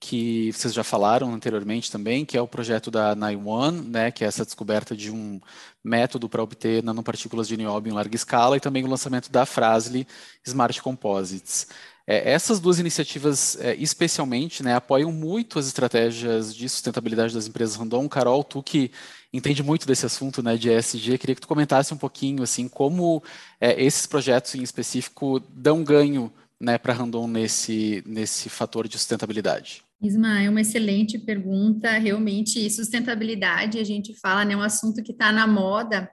que 0.00 0.50
vocês 0.52 0.74
já 0.74 0.82
falaram 0.82 1.32
anteriormente 1.32 1.90
também, 1.90 2.24
que 2.24 2.36
é 2.36 2.40
o 2.40 2.48
projeto 2.48 2.90
da 2.90 3.14
Naiwan, 3.14 3.70
né, 3.70 4.10
que 4.10 4.24
é 4.24 4.26
essa 4.26 4.44
descoberta 4.44 4.96
de 4.96 5.10
um 5.10 5.40
método 5.82 6.28
para 6.28 6.42
obter 6.42 6.82
nanopartículas 6.82 7.46
de 7.46 7.56
nióbio 7.56 7.90
em 7.90 7.94
larga 7.94 8.16
escala, 8.16 8.56
e 8.56 8.60
também 8.60 8.84
o 8.84 8.88
lançamento 8.88 9.30
da 9.30 9.46
Frasle 9.46 10.06
Smart 10.44 10.82
Composites. 10.82 11.68
É, 12.12 12.30
essas 12.30 12.60
duas 12.60 12.78
iniciativas, 12.78 13.56
é, 13.58 13.74
especialmente, 13.76 14.62
né, 14.62 14.74
apoiam 14.74 15.10
muito 15.10 15.58
as 15.58 15.66
estratégias 15.66 16.54
de 16.54 16.68
sustentabilidade 16.68 17.32
das 17.32 17.48
empresas 17.48 17.74
random. 17.74 18.06
Carol, 18.06 18.44
tu 18.44 18.62
que 18.62 18.90
entende 19.32 19.62
muito 19.62 19.86
desse 19.86 20.04
assunto 20.04 20.42
né, 20.42 20.58
de 20.58 20.68
ESG, 20.68 21.16
queria 21.16 21.34
que 21.34 21.40
tu 21.40 21.48
comentasse 21.48 21.94
um 21.94 21.96
pouquinho 21.96 22.42
assim 22.42 22.68
como 22.68 23.22
é, 23.58 23.82
esses 23.82 24.04
projetos 24.06 24.54
em 24.54 24.62
específico 24.62 25.40
dão 25.54 25.82
ganho 25.82 26.30
né, 26.60 26.76
para 26.76 26.92
Randon 26.92 27.26
nesse, 27.26 28.04
nesse 28.04 28.50
fator 28.50 28.86
de 28.86 28.98
sustentabilidade. 28.98 29.82
Isma, 30.02 30.42
é 30.42 30.50
uma 30.50 30.60
excelente 30.60 31.18
pergunta. 31.18 31.92
Realmente, 31.92 32.68
sustentabilidade, 32.68 33.78
a 33.78 33.84
gente 33.84 34.12
fala, 34.20 34.44
né, 34.44 34.52
é 34.52 34.56
um 34.58 34.60
assunto 34.60 35.02
que 35.02 35.12
está 35.12 35.32
na 35.32 35.46
moda, 35.46 36.10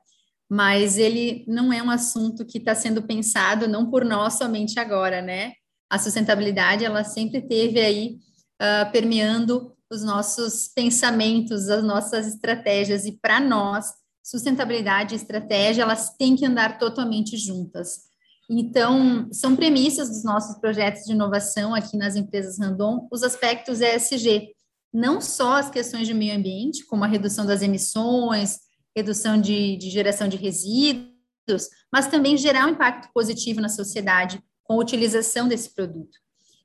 mas 0.49 0.97
ele 0.97 1.43
não 1.45 1.73
é 1.73 1.83
um 1.83 1.91
assunto 1.91 2.45
que 2.45 2.57
está 2.57 2.73
sendo 2.73 3.01
pensado 3.01 3.67
não 3.67 3.91
por 3.91 4.05
nós 4.05 4.37
somente 4.37 4.79
agora, 4.79 5.21
né? 5.21 5.58
A 5.89 5.97
sustentabilidade, 5.97 6.85
ela 6.85 7.03
sempre 7.03 7.41
teve 7.41 7.79
aí 7.79 8.19
uh, 8.61 8.91
permeando 8.91 9.73
os 9.91 10.03
nossos 10.03 10.67
pensamentos, 10.67 11.67
as 11.69 11.83
nossas 11.83 12.27
estratégias, 12.27 13.05
e 13.05 13.13
para 13.13 13.39
nós, 13.39 13.87
sustentabilidade 14.23 15.15
e 15.15 15.17
estratégia, 15.17 15.81
elas 15.81 16.15
têm 16.15 16.35
que 16.35 16.45
andar 16.45 16.77
totalmente 16.77 17.35
juntas. 17.35 18.09
Então, 18.47 19.27
são 19.31 19.55
premissas 19.55 20.09
dos 20.09 20.23
nossos 20.23 20.57
projetos 20.59 21.03
de 21.05 21.13
inovação 21.13 21.73
aqui 21.73 21.97
nas 21.97 22.15
empresas 22.15 22.59
Randon, 22.59 23.07
os 23.11 23.23
aspectos 23.23 23.79
ESG, 23.81 24.49
não 24.93 25.21
só 25.21 25.57
as 25.57 25.69
questões 25.69 26.07
de 26.07 26.13
meio 26.13 26.35
ambiente, 26.35 26.85
como 26.85 27.03
a 27.03 27.07
redução 27.07 27.45
das 27.45 27.61
emissões, 27.61 28.59
redução 28.95 29.39
de, 29.39 29.77
de 29.77 29.89
geração 29.89 30.27
de 30.27 30.35
resíduos, 30.35 31.69
mas 31.91 32.07
também 32.07 32.37
gerar 32.37 32.65
um 32.65 32.71
impacto 32.71 33.09
positivo 33.13 33.61
na 33.61 33.69
sociedade 33.69 34.41
com 34.69 34.75
a 34.75 34.77
utilização 34.77 35.47
desse 35.47 35.73
produto. 35.73 36.19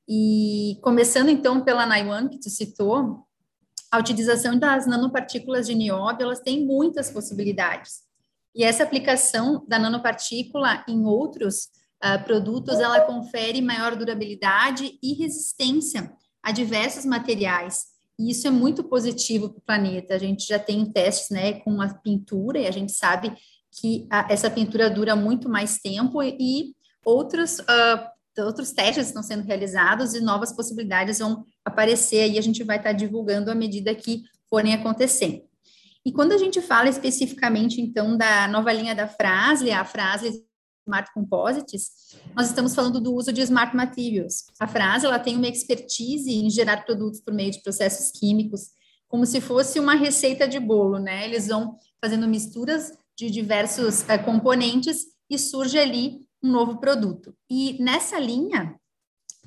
E 0.06 0.78
começando 0.82 1.30
então 1.30 1.64
pela 1.64 1.87
Naiwan, 1.87 2.28
que 2.28 2.38
tu 2.38 2.50
citou, 2.50 3.26
a 3.90 3.99
utilização 3.99 4.58
das 4.58 4.87
nanopartículas 4.87 5.66
de 5.66 5.75
nióbio, 5.75 6.25
elas 6.25 6.40
têm 6.40 6.66
muitas 6.66 7.11
possibilidades. 7.11 8.02
E 8.54 8.62
essa 8.62 8.82
aplicação 8.82 9.64
da 9.66 9.78
nanopartícula 9.78 10.84
em 10.87 11.06
outros 11.06 11.70
uh, 12.04 12.23
produtos, 12.25 12.78
ela 12.78 13.00
confere 13.00 13.62
maior 13.62 13.96
durabilidade 13.96 14.99
e 15.02 15.14
resistência 15.14 16.12
a 16.42 16.52
diversos 16.52 17.06
materiais. 17.06 17.84
E 18.18 18.30
isso 18.30 18.46
é 18.46 18.50
muito 18.50 18.84
positivo 18.84 19.49
para 19.49 19.58
o 19.58 19.62
planeta. 19.62 20.14
A 20.14 20.18
gente 20.18 20.46
já 20.46 20.58
tem 20.58 20.84
testes 20.84 21.30
né, 21.30 21.54
com 21.61 21.80
a 21.80 21.88
pintura 21.88 22.58
e 22.58 22.66
a 22.66 22.70
gente 22.70 22.92
sabe 22.92 23.34
que 23.80 24.06
a, 24.11 24.30
essa 24.30 24.50
pintura 24.50 24.90
dura 24.90 25.16
muito 25.16 25.49
mais 25.49 25.78
tempo 25.78 26.23
e, 26.23 26.37
e 26.38 26.83
outros, 27.04 27.58
uh, 27.61 28.44
outros 28.44 28.73
testes 28.73 29.06
estão 29.06 29.23
sendo 29.23 29.44
realizados 29.44 30.14
e 30.14 30.20
novas 30.20 30.52
possibilidades 30.52 31.18
vão 31.18 31.44
aparecer 31.64 32.30
e 32.30 32.38
a 32.38 32.42
gente 32.42 32.62
vai 32.62 32.78
estar 32.78 32.92
divulgando 32.92 33.50
à 33.50 33.54
medida 33.54 33.94
que 33.94 34.23
forem 34.49 34.75
acontecendo. 34.75 35.42
E 36.04 36.12
quando 36.12 36.32
a 36.32 36.38
gente 36.38 36.61
fala 36.61 36.88
especificamente, 36.88 37.80
então, 37.80 38.16
da 38.16 38.46
nova 38.46 38.73
linha 38.73 38.94
da 38.94 39.08
Frasle, 39.08 39.73
a 39.73 39.84
Frasle 39.84 40.44
Smart 40.87 41.11
Composites, 41.14 42.14
nós 42.37 42.49
estamos 42.49 42.75
falando 42.75 43.00
do 43.00 43.14
uso 43.14 43.32
de 43.32 43.40
Smart 43.40 43.75
Materials. 43.75 44.44
A 44.61 44.66
Frasle, 44.66 45.08
ela 45.08 45.18
tem 45.18 45.37
uma 45.37 45.49
expertise 45.49 46.30
em 46.30 46.50
gerar 46.50 46.84
produtos 46.84 47.20
por 47.20 47.32
meio 47.32 47.50
de 47.50 47.62
processos 47.62 48.11
químicos, 48.11 48.68
como 49.08 49.25
se 49.25 49.40
fosse 49.40 49.80
uma 49.80 49.94
receita 49.94 50.46
de 50.46 50.61
bolo, 50.61 50.99
né? 50.99 51.25
Eles 51.25 51.46
vão 51.46 51.78
fazendo 52.00 52.28
misturas 52.28 52.92
de 53.16 53.30
diversos 53.30 54.06
é, 54.08 54.18
componentes 54.18 55.06
e 55.30 55.38
surge 55.38 55.78
ali 55.78 56.20
um 56.44 56.52
novo 56.52 56.78
produto. 56.78 57.34
E 57.50 57.82
nessa 57.82 58.18
linha, 58.18 58.78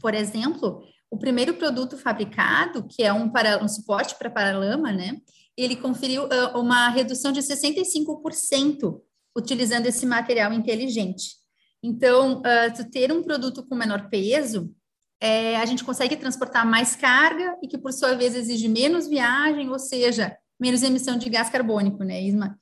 por 0.01 0.13
exemplo, 0.13 0.83
o 1.09 1.17
primeiro 1.17 1.53
produto 1.53 1.97
fabricado, 1.97 2.87
que 2.87 3.03
é 3.03 3.13
um, 3.13 3.29
para, 3.29 3.63
um 3.63 3.67
suporte 3.67 4.15
para 4.17 4.29
paralama, 4.29 4.91
né? 4.91 5.17
ele 5.57 5.75
conferiu 5.75 6.29
uma 6.53 6.87
redução 6.89 7.31
de 7.31 7.41
65% 7.41 9.01
utilizando 9.35 9.87
esse 9.87 10.05
material 10.05 10.53
inteligente. 10.53 11.35
Então, 11.81 12.39
uh, 12.39 12.73
tu 12.75 12.89
ter 12.89 13.11
um 13.11 13.23
produto 13.23 13.65
com 13.65 13.75
menor 13.75 14.09
peso, 14.09 14.71
é, 15.19 15.55
a 15.57 15.65
gente 15.65 15.83
consegue 15.83 16.15
transportar 16.15 16.65
mais 16.65 16.95
carga 16.95 17.55
e 17.61 17.67
que, 17.67 17.77
por 17.77 17.91
sua 17.91 18.13
vez, 18.13 18.35
exige 18.35 18.67
menos 18.67 19.07
viagem, 19.07 19.69
ou 19.69 19.79
seja, 19.79 20.35
menos 20.59 20.83
emissão 20.83 21.17
de 21.17 21.27
gás 21.29 21.49
carbônico, 21.49 22.03
né, 22.03 22.21
Isma? 22.21 22.57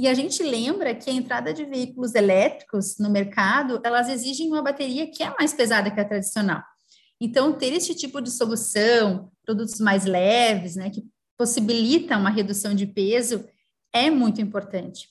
E 0.00 0.08
a 0.08 0.14
gente 0.14 0.42
lembra 0.42 0.94
que 0.94 1.10
a 1.10 1.12
entrada 1.12 1.52
de 1.52 1.62
veículos 1.62 2.14
elétricos 2.14 2.96
no 2.98 3.10
mercado, 3.10 3.82
elas 3.84 4.08
exigem 4.08 4.48
uma 4.48 4.62
bateria 4.62 5.06
que 5.10 5.22
é 5.22 5.28
mais 5.38 5.52
pesada 5.52 5.90
que 5.90 6.00
a 6.00 6.08
tradicional. 6.08 6.62
Então, 7.20 7.52
ter 7.52 7.74
esse 7.74 7.94
tipo 7.94 8.18
de 8.22 8.30
solução, 8.30 9.30
produtos 9.44 9.78
mais 9.78 10.06
leves, 10.06 10.74
né, 10.74 10.88
que 10.88 11.04
possibilita 11.36 12.16
uma 12.16 12.30
redução 12.30 12.74
de 12.74 12.86
peso 12.86 13.44
é 13.92 14.08
muito 14.08 14.40
importante. 14.40 15.06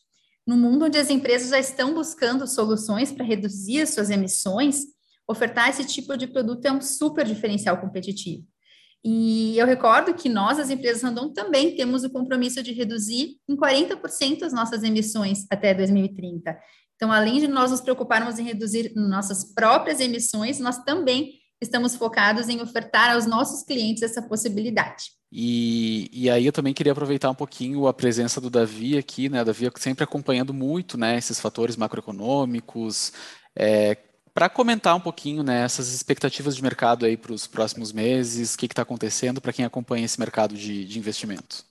No 0.48 0.58
mundo 0.58 0.86
onde 0.86 0.98
as 0.98 1.12
empresas 1.12 1.52
já 1.52 1.60
estão 1.60 1.94
buscando 1.94 2.48
soluções 2.48 3.12
para 3.12 3.24
reduzir 3.24 3.84
as 3.84 3.92
suas 3.92 4.10
emissões, 4.10 4.86
ofertar 5.28 5.70
esse 5.70 5.86
tipo 5.86 6.18
de 6.18 6.26
produto 6.26 6.66
é 6.66 6.72
um 6.72 6.82
super 6.82 7.28
diferencial 7.28 7.80
competitivo. 7.80 8.44
E 9.04 9.58
eu 9.58 9.66
recordo 9.66 10.14
que 10.14 10.28
nós, 10.28 10.60
as 10.60 10.70
empresas 10.70 11.02
Randon, 11.04 11.30
também 11.30 11.76
temos 11.76 12.04
o 12.04 12.10
compromisso 12.10 12.62
de 12.62 12.74
reduzir 12.74 13.38
em 13.48 13.56
40% 13.56 14.44
as 14.44 14.52
nossas 14.52 14.84
emissões 14.84 15.46
até 15.50 15.74
2030. 15.74 16.58
Então, 16.96 17.12
além 17.12 17.40
de 17.40 17.48
nós 17.48 17.72
nos 17.72 17.80
preocuparmos 17.80 18.40
em 18.40 18.44
reduzir 18.44 18.92
nossas 18.96 19.54
próprias 19.54 20.02
emissões, 20.02 20.60
nós 20.60 20.84
também 20.84 21.40
estamos 21.62 21.96
focados 21.96 22.50
em 22.50 22.62
ofertar 22.62 23.14
aos 23.14 23.26
nossos 23.26 23.64
clientes 23.64 24.04
essa 24.04 24.22
possibilidade. 24.22 25.12
E, 25.32 26.10
e 26.12 26.30
aí 26.30 26.46
eu 26.46 26.52
também 26.52 26.74
queria 26.74 26.92
aproveitar 26.92 27.30
um 27.30 27.36
pouquinho 27.36 27.88
a 27.88 27.94
presença 27.94 28.42
do 28.42 28.50
Davi 28.50 28.98
aqui, 28.98 29.30
né? 29.30 29.44
Davi 29.44 29.70
sempre 29.78 30.04
acompanhando 30.04 30.54
muito, 30.54 30.98
né, 30.98 31.18
esses 31.18 31.40
fatores 31.40 31.78
macroeconômicos, 31.78 33.14
é, 33.56 33.96
para 34.40 34.48
comentar 34.48 34.96
um 34.96 35.02
pouquinho 35.02 35.44
né, 35.44 35.66
essas 35.66 35.94
expectativas 35.94 36.56
de 36.56 36.64
mercado 36.64 37.06
aí 37.06 37.18
para 37.18 37.34
os 37.34 37.46
próximos 37.46 37.92
meses, 37.92 38.54
o 38.54 38.58
que 38.58 38.68
está 38.68 38.84
acontecendo 38.84 39.42
para 39.42 39.52
quem 39.52 39.66
acompanha 39.66 40.06
esse 40.06 40.18
mercado 40.18 40.56
de, 40.56 40.86
de 40.86 40.98
investimento. 40.98 41.66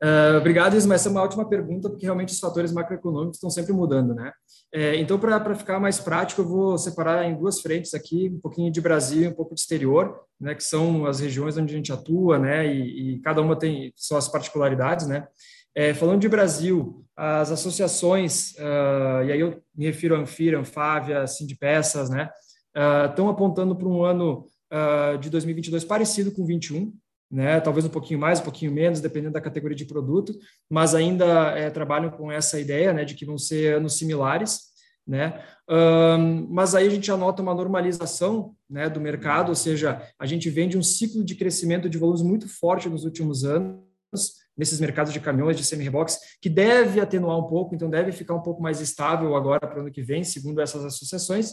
Uh, 0.00 0.38
obrigado, 0.38 0.76
Isma. 0.76 0.94
Essa 0.94 1.08
é 1.08 1.10
uma 1.10 1.22
ótima 1.22 1.44
pergunta, 1.48 1.90
porque 1.90 2.06
realmente 2.06 2.32
os 2.32 2.38
fatores 2.38 2.70
macroeconômicos 2.70 3.38
estão 3.38 3.50
sempre 3.50 3.72
mudando, 3.72 4.14
né? 4.14 4.32
É, 4.72 4.94
então, 5.00 5.18
para 5.18 5.54
ficar 5.56 5.80
mais 5.80 5.98
prático, 5.98 6.42
eu 6.42 6.46
vou 6.46 6.78
separar 6.78 7.28
em 7.28 7.36
duas 7.36 7.60
frentes 7.60 7.92
aqui, 7.92 8.30
um 8.32 8.38
pouquinho 8.38 8.70
de 8.70 8.80
Brasil 8.80 9.22
e 9.24 9.28
um 9.28 9.34
pouco 9.34 9.56
de 9.56 9.60
exterior, 9.60 10.20
né? 10.40 10.54
Que 10.54 10.62
são 10.62 11.06
as 11.06 11.18
regiões 11.18 11.58
onde 11.58 11.74
a 11.74 11.76
gente 11.76 11.92
atua, 11.92 12.38
né? 12.38 12.64
E, 12.64 13.16
e 13.16 13.18
cada 13.18 13.42
uma 13.42 13.58
tem 13.58 13.92
suas 13.96 14.28
particularidades, 14.28 15.08
né? 15.08 15.26
É, 15.74 15.94
falando 15.94 16.20
de 16.20 16.28
Brasil, 16.28 17.04
as 17.16 17.50
associações, 17.50 18.52
uh, 18.52 19.24
e 19.24 19.32
aí 19.32 19.40
eu 19.40 19.62
me 19.74 19.86
refiro 19.86 20.14
a 20.14 20.18
Anfira, 20.18 20.58
Anfávia, 20.58 21.26
Sindpeças, 21.26 22.10
né? 22.10 22.30
Uh, 22.76 23.10
estão 23.10 23.28
apontando 23.28 23.76
para 23.76 23.88
um 23.88 24.02
ano 24.02 24.46
de 25.20 25.28
2022 25.28 25.84
parecido 25.84 26.32
com 26.32 26.46
21, 26.46 26.94
né? 27.30 27.60
Talvez 27.60 27.84
um 27.84 27.90
pouquinho 27.90 28.18
mais, 28.18 28.40
um 28.40 28.44
pouquinho 28.44 28.72
menos, 28.72 29.00
dependendo 29.00 29.34
da 29.34 29.40
categoria 29.40 29.76
de 29.76 29.84
produto, 29.84 30.32
mas 30.68 30.94
ainda 30.94 31.50
é, 31.58 31.68
trabalham 31.68 32.10
com 32.10 32.32
essa 32.32 32.58
ideia, 32.58 32.90
né, 32.94 33.04
de 33.04 33.14
que 33.14 33.26
vão 33.26 33.36
ser 33.36 33.76
anos 33.76 33.98
similares, 33.98 34.60
né? 35.06 35.42
Um, 35.68 36.46
mas 36.48 36.74
aí 36.74 36.86
a 36.86 36.90
gente 36.90 37.10
anota 37.10 37.42
uma 37.42 37.54
normalização, 37.54 38.54
né, 38.68 38.88
do 38.88 38.98
mercado, 38.98 39.50
ou 39.50 39.54
seja, 39.54 40.00
a 40.18 40.24
gente 40.24 40.48
vende 40.48 40.78
um 40.78 40.82
ciclo 40.82 41.22
de 41.22 41.34
crescimento 41.34 41.88
de 41.88 41.98
volumes 41.98 42.22
muito 42.22 42.48
forte 42.48 42.88
nos 42.88 43.04
últimos 43.04 43.44
anos 43.44 43.78
nesses 44.56 44.80
mercados 44.80 45.12
de 45.12 45.20
caminhões 45.20 45.56
de 45.56 45.64
semi-rebox, 45.64 46.18
que 46.40 46.48
deve 46.48 47.00
atenuar 47.00 47.38
um 47.38 47.46
pouco, 47.46 47.74
então 47.74 47.88
deve 47.88 48.12
ficar 48.12 48.34
um 48.34 48.42
pouco 48.42 48.62
mais 48.62 48.80
estável 48.80 49.34
agora 49.34 49.60
para 49.60 49.78
o 49.78 49.80
ano 49.82 49.90
que 49.90 50.02
vem, 50.02 50.24
segundo 50.24 50.60
essas 50.60 50.84
associações. 50.84 51.52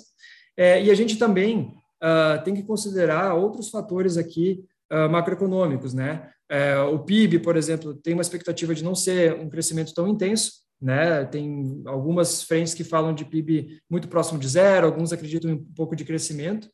É, 0.58 0.84
e 0.84 0.92
a 0.92 0.96
gente 0.96 1.18
também 1.18 1.74
uh, 2.04 2.44
tem 2.44 2.54
que 2.54 2.64
considerar 2.64 3.34
outros 3.34 3.70
fatores 3.70 4.18
aqui 4.18 4.66
uh, 4.92 5.10
macroeconômicos, 5.10 5.94
né? 5.94 6.30
Uh, 6.52 6.96
o 6.96 7.00
PIB, 7.00 7.40
por 7.40 7.56
exemplo, 7.56 7.94
tem 7.94 8.14
uma 8.14 8.24
expectativa 8.24 8.74
de 8.74 8.84
não 8.84 8.96
ser 8.96 9.36
um 9.36 9.50
crescimento 9.50 9.94
tão 9.94 10.08
intenso, 10.08 10.52
né? 10.82 11.24
Tem 11.26 11.82
algumas 11.86 12.44
frentes 12.44 12.74
que 12.74 12.84
falam 12.84 13.14
de 13.14 13.26
PIB 13.26 13.82
muito 13.90 14.08
próximo 14.08 14.40
de 14.40 14.48
zero, 14.48 14.88
alguns 14.88 15.14
acreditam 15.14 15.52
em 15.52 15.54
um 15.54 15.74
pouco 15.76 15.96
de 15.96 16.04
crescimento, 16.04 16.70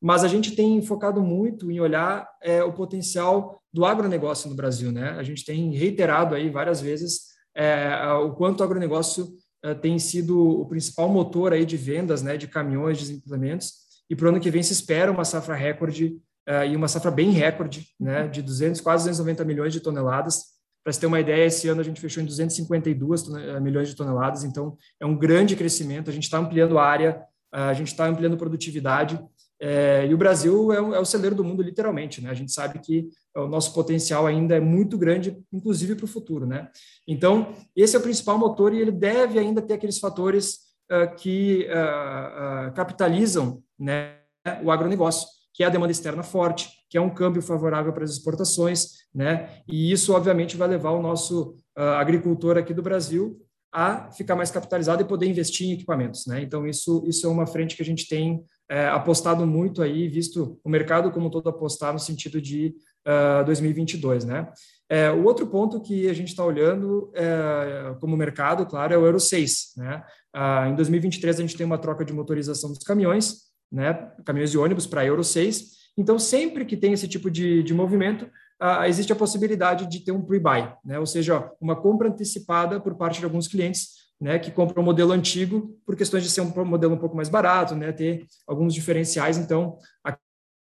mas 0.00 0.24
a 0.24 0.28
gente 0.28 0.54
tem 0.54 0.80
focado 0.82 1.22
muito 1.22 1.70
em 1.70 1.80
olhar 1.80 2.28
é, 2.42 2.62
o 2.62 2.72
potencial 2.72 3.60
do 3.72 3.84
agronegócio 3.84 4.48
no 4.48 4.56
Brasil, 4.56 4.92
né? 4.92 5.10
A 5.10 5.22
gente 5.22 5.44
tem 5.44 5.72
reiterado 5.72 6.34
aí 6.34 6.50
várias 6.50 6.80
vezes 6.80 7.36
é, 7.56 8.06
o 8.12 8.32
quanto 8.32 8.60
o 8.60 8.64
agronegócio 8.64 9.28
é, 9.64 9.72
tem 9.72 9.98
sido 9.98 10.60
o 10.60 10.66
principal 10.66 11.08
motor 11.08 11.54
aí 11.54 11.64
de 11.64 11.76
vendas, 11.76 12.20
né, 12.22 12.36
de 12.36 12.46
caminhões, 12.46 12.98
de 12.98 13.14
implementos, 13.14 13.72
e 14.10 14.14
para 14.14 14.26
o 14.26 14.28
ano 14.28 14.40
que 14.40 14.50
vem 14.50 14.62
se 14.62 14.74
espera 14.74 15.10
uma 15.10 15.24
safra 15.24 15.54
recorde 15.54 16.18
uh, 16.48 16.64
e 16.64 16.76
uma 16.76 16.86
safra 16.86 17.10
bem 17.10 17.30
recorde, 17.30 17.88
né, 17.98 18.28
de 18.28 18.40
200, 18.40 18.80
quase 18.80 19.04
290 19.04 19.44
milhões 19.44 19.72
de 19.72 19.80
toneladas. 19.80 20.54
Para 20.84 20.92
você 20.92 21.00
ter 21.00 21.06
uma 21.06 21.18
ideia, 21.18 21.46
esse 21.46 21.66
ano 21.66 21.80
a 21.80 21.84
gente 21.84 22.00
fechou 22.00 22.22
em 22.22 22.26
252 22.26 23.26
milhões 23.60 23.88
de 23.88 23.96
toneladas, 23.96 24.44
então 24.44 24.76
é 25.00 25.06
um 25.06 25.16
grande 25.16 25.56
crescimento. 25.56 26.08
A 26.08 26.12
gente 26.12 26.22
está 26.22 26.38
ampliando 26.38 26.78
a 26.78 26.84
área, 26.84 27.20
a 27.50 27.72
gente 27.72 27.88
está 27.88 28.06
ampliando 28.06 28.36
produtividade, 28.36 29.18
é, 29.60 30.06
e 30.06 30.12
o 30.12 30.18
Brasil 30.18 30.72
é 30.72 30.80
o, 30.80 30.94
é 30.94 31.00
o, 31.00 31.04
celeiro 31.04 31.34
do 31.34 31.44
mundo, 31.44 31.62
literalmente. 31.62 32.20
Né? 32.20 32.30
A 32.30 32.34
gente 32.34 32.52
sabe 32.52 32.78
que 32.78 33.08
o 33.34 33.46
nosso 33.46 33.72
potencial 33.72 34.26
ainda 34.26 34.56
é 34.56 34.60
muito 34.60 34.98
grande, 34.98 35.36
inclusive 35.52 35.94
para 35.94 36.04
o 36.04 36.08
futuro. 36.08 36.46
Né? 36.46 36.68
Então, 37.06 37.54
esse 37.74 37.96
é 37.96 37.98
o 37.98 38.02
principal 38.02 38.38
motor 38.38 38.74
e 38.74 38.80
ele 38.80 38.92
deve 38.92 39.38
ainda 39.38 39.62
ter 39.62 39.74
aqueles 39.74 39.98
fatores 39.98 40.58
uh, 40.90 41.14
que 41.16 41.68
uh, 41.70 42.68
uh, 42.68 42.74
capitalizam 42.74 43.62
né, 43.78 44.16
o 44.62 44.70
agronegócio, 44.70 45.26
que 45.54 45.64
é 45.64 45.66
a 45.66 45.70
demanda 45.70 45.92
externa 45.92 46.22
forte, 46.22 46.68
que 46.90 46.98
é 46.98 47.00
um 47.00 47.10
câmbio 47.10 47.40
favorável 47.40 47.92
para 47.92 48.04
as 48.04 48.10
exportações, 48.10 49.06
né? 49.12 49.60
E 49.66 49.90
isso, 49.90 50.14
obviamente, 50.14 50.56
vai 50.56 50.68
levar 50.68 50.90
o 50.90 51.02
nosso 51.02 51.56
agricultor 51.74 52.56
aqui 52.58 52.72
do 52.72 52.82
Brasil 52.82 53.40
a 53.72 54.10
ficar 54.12 54.36
mais 54.36 54.50
capitalizado 54.50 55.02
e 55.02 55.06
poder 55.06 55.26
investir 55.26 55.66
em 55.66 55.72
equipamentos, 55.72 56.26
né? 56.26 56.42
Então, 56.42 56.66
isso, 56.66 57.02
isso 57.06 57.26
é 57.26 57.30
uma 57.30 57.46
frente 57.46 57.74
que 57.74 57.82
a 57.82 57.84
gente 57.84 58.06
tem 58.06 58.44
é, 58.68 58.86
apostado 58.88 59.46
muito 59.46 59.82
aí, 59.82 60.08
visto 60.08 60.58
o 60.64 60.68
mercado 60.68 61.10
como 61.10 61.30
todo 61.30 61.48
apostar 61.48 61.92
no 61.92 61.98
sentido 61.98 62.40
de 62.40 62.74
uh, 63.06 63.44
2022, 63.44 64.24
né? 64.24 64.50
É, 64.88 65.10
o 65.10 65.24
outro 65.24 65.46
ponto 65.46 65.80
que 65.80 66.08
a 66.08 66.12
gente 66.12 66.28
está 66.28 66.44
olhando 66.44 67.10
é, 67.14 67.94
como 68.00 68.16
mercado, 68.16 68.64
claro, 68.66 68.94
é 68.94 68.98
o 68.98 69.04
Euro 69.04 69.18
6, 69.18 69.74
né? 69.76 70.02
Uh, 70.34 70.70
em 70.70 70.74
2023, 70.74 71.38
a 71.38 71.42
gente 71.42 71.56
tem 71.56 71.66
uma 71.66 71.78
troca 71.78 72.04
de 72.04 72.12
motorização 72.12 72.70
dos 72.70 72.84
caminhões, 72.84 73.46
né? 73.70 74.10
Caminhões 74.24 74.50
de 74.50 74.58
ônibus 74.58 74.86
para 74.86 75.04
Euro 75.04 75.24
6, 75.24 75.76
então, 75.98 76.18
sempre 76.18 76.64
que 76.64 76.76
tem 76.76 76.92
esse 76.92 77.08
tipo 77.08 77.30
de, 77.30 77.62
de 77.62 77.72
movimento, 77.72 78.26
uh, 78.62 78.84
existe 78.86 79.12
a 79.12 79.16
possibilidade 79.16 79.86
de 79.86 80.00
ter 80.00 80.12
um 80.12 80.22
pre-buy, 80.22 80.70
né? 80.84 80.98
ou 80.98 81.06
seja, 81.06 81.50
uma 81.60 81.74
compra 81.74 82.08
antecipada 82.08 82.78
por 82.78 82.94
parte 82.96 83.18
de 83.18 83.24
alguns 83.24 83.48
clientes 83.48 84.05
né, 84.20 84.38
que 84.38 84.50
compram 84.50 84.82
o 84.82 84.84
modelo 84.84 85.12
antigo 85.12 85.78
por 85.84 85.96
questões 85.96 86.22
de 86.22 86.30
ser 86.30 86.40
um 86.40 86.64
modelo 86.64 86.94
um 86.94 86.98
pouco 86.98 87.16
mais 87.16 87.28
barato, 87.28 87.74
né, 87.74 87.92
ter 87.92 88.26
alguns 88.46 88.72
diferenciais. 88.74 89.36
Então, 89.36 89.78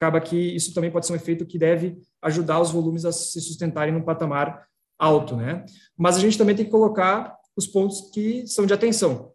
acaba 0.01 0.19
que 0.21 0.37
isso 0.37 0.73
também 0.73 0.89
pode 0.91 1.05
ser 1.05 1.13
um 1.13 1.17
efeito 1.17 1.45
que 1.45 1.59
deve 1.59 1.97
ajudar 2.21 2.59
os 2.59 2.71
volumes 2.71 3.05
a 3.05 3.11
se 3.11 3.39
sustentarem 3.41 3.93
num 3.93 4.01
patamar 4.01 4.65
alto. 4.97 5.35
Né? 5.35 5.65
Mas 5.97 6.15
a 6.15 6.19
gente 6.19 6.37
também 6.37 6.55
tem 6.55 6.65
que 6.65 6.71
colocar 6.71 7.35
os 7.55 7.67
pontos 7.67 8.09
que 8.11 8.47
são 8.47 8.65
de 8.65 8.73
atenção. 8.73 9.31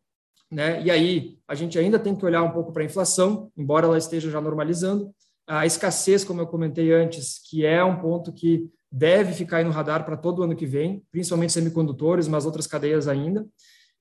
Né? 0.50 0.82
E 0.82 0.90
aí, 0.90 1.38
a 1.46 1.54
gente 1.54 1.78
ainda 1.78 1.98
tem 1.98 2.14
que 2.14 2.24
olhar 2.24 2.42
um 2.42 2.52
pouco 2.52 2.72
para 2.72 2.82
a 2.82 2.86
inflação, 2.86 3.50
embora 3.56 3.86
ela 3.86 3.98
esteja 3.98 4.30
já 4.30 4.40
normalizando, 4.40 5.12
a 5.46 5.64
escassez, 5.64 6.24
como 6.24 6.40
eu 6.40 6.46
comentei 6.46 6.92
antes, 6.92 7.40
que 7.48 7.64
é 7.64 7.84
um 7.84 8.00
ponto 8.00 8.32
que 8.32 8.68
deve 8.90 9.32
ficar 9.32 9.58
aí 9.58 9.64
no 9.64 9.70
radar 9.70 10.04
para 10.04 10.16
todo 10.16 10.42
ano 10.42 10.56
que 10.56 10.66
vem, 10.66 11.04
principalmente 11.12 11.52
semicondutores, 11.52 12.26
mas 12.26 12.46
outras 12.46 12.66
cadeias 12.66 13.06
ainda. 13.06 13.46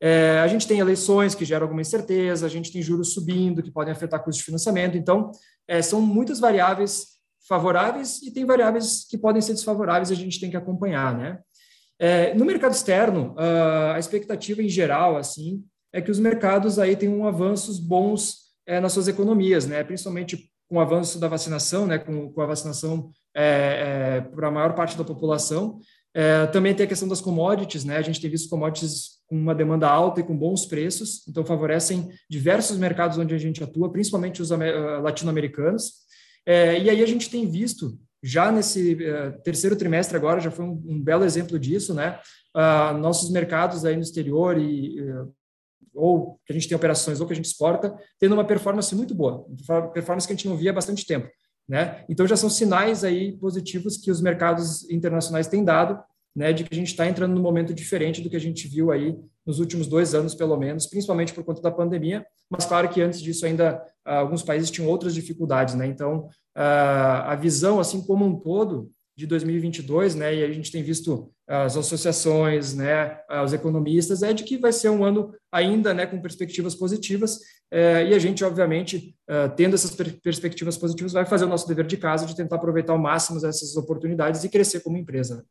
É, 0.02 0.40
a 0.40 0.48
gente 0.48 0.68
tem 0.68 0.80
eleições 0.80 1.34
que 1.34 1.46
geram 1.46 1.64
alguma 1.64 1.82
incerteza, 1.82 2.46
a 2.46 2.50
gente 2.50 2.72
tem 2.72 2.82
juros 2.82 3.14
subindo 3.14 3.64
que 3.64 3.72
podem 3.72 3.94
afetar 3.94 4.20
custos 4.20 4.40
de 4.40 4.44
financiamento. 4.44 4.98
Então, 4.98 5.32
é, 5.68 5.82
são 5.82 6.02
muitas 6.02 6.40
variáveis 6.40 7.16
favoráveis 7.48 8.22
e 8.22 8.32
tem 8.32 8.46
variáveis 8.46 9.06
que 9.10 9.18
podem 9.18 9.42
ser 9.42 9.54
desfavoráveis 9.54 10.12
a 10.12 10.16
gente 10.16 10.40
tem 10.40 10.50
que 10.50 10.58
acompanhar, 10.58 11.16
né? 11.16 11.40
É, 11.98 12.34
no 12.34 12.44
mercado 12.44 12.74
externo, 12.74 13.34
a 13.38 13.98
expectativa 13.98 14.62
em 14.62 14.68
geral, 14.68 15.16
assim, 15.16 15.64
é 15.94 16.02
que 16.02 16.12
os 16.12 16.20
mercados 16.20 16.78
aí 16.78 16.96
tenham 16.96 17.26
avanços 17.26 17.80
bons 17.80 18.46
é, 18.66 18.82
nas 18.82 18.92
suas 18.92 19.08
economias, 19.08 19.66
né? 19.66 19.82
Principalmente 19.82 20.52
com 20.68 20.78
o 20.78 20.80
avanço 20.80 21.20
da 21.20 21.28
vacinação, 21.28 21.86
né, 21.86 21.98
com, 21.98 22.32
com 22.32 22.42
a 22.42 22.46
vacinação 22.46 23.12
é, 23.36 24.18
é, 24.18 24.22
para 24.22 24.48
a 24.48 24.52
maior 24.52 24.74
parte 24.74 24.98
da 24.98 25.04
população. 25.04 25.80
É, 26.18 26.48
também 26.48 26.74
tem 26.74 26.86
a 26.86 26.88
questão 26.88 27.10
das 27.10 27.20
commodities, 27.20 27.84
né? 27.84 27.98
A 27.98 28.02
gente 28.02 28.22
tem 28.22 28.30
visto 28.30 28.50
commodities 28.50 29.16
com 29.28 29.36
uma 29.36 29.54
demanda 29.54 29.90
alta 29.90 30.22
e 30.22 30.24
com 30.24 30.38
bons 30.38 30.66
preços, 30.66 31.28
então 31.28 31.44
favorecem 31.44 32.08
diversos 32.30 32.78
mercados 32.78 33.18
onde 33.18 33.36
a 33.36 33.38
gente 33.38 33.62
atua, 33.62 33.92
principalmente 33.92 34.42
os 34.42 34.50
latino-americanos. 34.50 35.92
É, 36.46 36.80
e 36.80 36.90
aí 36.90 37.04
a 37.04 37.06
gente 37.06 37.30
tem 37.30 37.46
visto 37.46 38.00
já 38.24 38.50
nesse 38.50 38.94
uh, 38.94 39.42
terceiro 39.44 39.76
trimestre 39.76 40.16
agora 40.16 40.40
já 40.40 40.50
foi 40.50 40.64
um, 40.64 40.82
um 40.88 41.02
belo 41.02 41.26
exemplo 41.26 41.60
disso, 41.60 41.94
né? 41.94 42.20
Uh, 42.56 42.98
nossos 42.98 43.30
mercados 43.30 43.84
aí 43.84 43.96
no 43.96 44.02
exterior 44.02 44.58
e 44.58 45.02
uh, 45.02 45.32
ou 45.94 46.40
que 46.46 46.52
a 46.52 46.54
gente 46.54 46.68
tem 46.68 46.76
operações, 46.76 47.20
ou 47.20 47.28
que 47.28 47.34
a 47.34 47.36
gente 47.36 47.46
exporta, 47.46 47.96
tendo 48.20 48.34
uma 48.34 48.46
performance 48.46 48.94
muito 48.96 49.14
boa, 49.14 49.46
performance 49.94 50.28
que 50.28 50.34
a 50.34 50.36
gente 50.36 50.48
não 50.48 50.58
via 50.58 50.72
há 50.72 50.74
bastante 50.74 51.06
tempo. 51.06 51.30
Né? 51.68 52.04
Então 52.08 52.28
já 52.28 52.38
são 52.38 52.50
sinais 52.50 53.04
aí 53.04 53.32
positivos 53.32 53.98
que 53.98 54.12
os 54.12 54.22
mercados 54.22 54.88
internacionais 54.90 55.48
têm 55.48 55.64
dado, 55.64 56.00
né, 56.36 56.52
de 56.52 56.64
que 56.64 56.74
a 56.74 56.78
gente 56.78 56.90
está 56.90 57.08
entrando 57.08 57.34
num 57.34 57.42
momento 57.42 57.74
diferente 57.74 58.22
do 58.22 58.30
que 58.30 58.36
a 58.36 58.40
gente 58.40 58.68
viu 58.68 58.92
aí 58.92 59.18
nos 59.46 59.60
últimos 59.60 59.88
dois 59.88 60.14
anos, 60.14 60.36
pelo 60.36 60.58
menos, 60.58 60.86
principalmente 60.86 61.34
por 61.34 61.44
conta 61.44 61.62
da 61.62 61.72
pandemia. 61.72 62.26
Mas 62.50 62.66
claro 62.66 62.90
que 62.90 63.02
antes 63.02 63.22
disso 63.22 63.46
ainda 63.46 63.82
alguns 64.04 64.44
países 64.44 64.70
tinham 64.70 64.90
outras 64.90 65.16
dificuldades, 65.16 65.76
né? 65.76 65.88
Então 65.88 66.28
a 66.54 67.36
visão, 67.36 67.80
assim 67.80 68.02
como 68.06 68.26
um 68.26 68.38
todo, 68.38 68.92
de 69.18 69.26
2022, 69.26 70.14
né, 70.14 70.36
e 70.36 70.44
a 70.44 70.52
gente 70.52 70.70
tem 70.70 70.84
visto 70.84 71.32
as 71.48 71.78
associações, 71.78 72.74
né, 72.74 73.18
os 73.44 73.54
economistas, 73.54 74.22
é 74.22 74.34
de 74.34 74.44
que 74.44 74.58
vai 74.58 74.74
ser 74.74 74.90
um 74.90 75.06
ano 75.06 75.34
ainda, 75.50 75.94
né, 75.94 76.06
com 76.06 76.22
perspectivas 76.22 76.76
positivas, 76.76 77.40
e 77.72 78.14
a 78.14 78.20
gente, 78.20 78.44
obviamente, 78.44 79.16
é, 79.28 79.48
tendo 79.50 79.74
essas 79.74 79.92
per 79.96 80.20
perspectivas 80.22 80.78
positivas, 80.78 81.14
vai 81.14 81.26
fazer 81.26 81.46
o 81.46 81.50
nosso 81.50 81.68
dever 81.68 81.86
de 81.86 81.98
casa 81.98 82.26
de 82.26 82.36
tentar 82.36 82.58
aproveitar 82.58 82.94
ao 82.94 83.00
máximo 83.00 83.38
essas 83.46 83.76
oportunidades 83.76 84.44
e 84.44 84.50
crescer 84.50 84.82
como 84.82 84.98
empresa. 84.98 85.46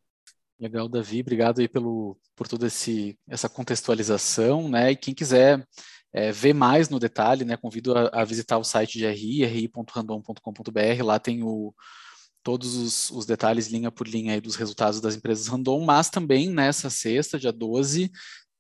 Legal, 0.59 0.89
Davi, 0.89 1.21
obrigado 1.21 1.61
aí 1.61 1.69
pelo, 1.69 2.17
por 2.37 2.47
toda 2.47 2.67
essa 2.67 3.49
contextualização, 3.49 4.69
né, 4.69 4.93
e 4.93 4.97
quem 4.97 5.13
quiser 5.13 5.67
é, 6.13 6.31
ver 6.31 6.55
mais 6.55 6.89
no 6.89 7.01
detalhe, 7.01 7.45
né, 7.45 7.57
convido 7.57 7.93
a, 7.97 8.09
a 8.13 8.25
visitar 8.25 8.57
o 8.57 8.65
site 8.65 8.99
de 8.99 9.07
RI, 9.07 9.45
ri.random.com.br, 9.45 11.03
lá 11.05 11.19
tem 11.19 11.43
o 11.43 11.75
todos 12.45 12.77
os, 12.77 13.11
os, 13.11 13.25
detalhes 13.25 13.69
linha 13.69 13.91
por 13.91 14.07
linha 14.07 14.35
aí 14.35 14.41
dos 14.41 14.55
resultados 14.55 15.01
das 15.01 15.17
empresas 15.17 15.49
Randon, 15.49 15.81
mas 15.81 16.11
também 16.11 16.51
nessa 16.51 16.91
sexta, 16.91 17.39
dia 17.39 17.51
12, 17.51 18.13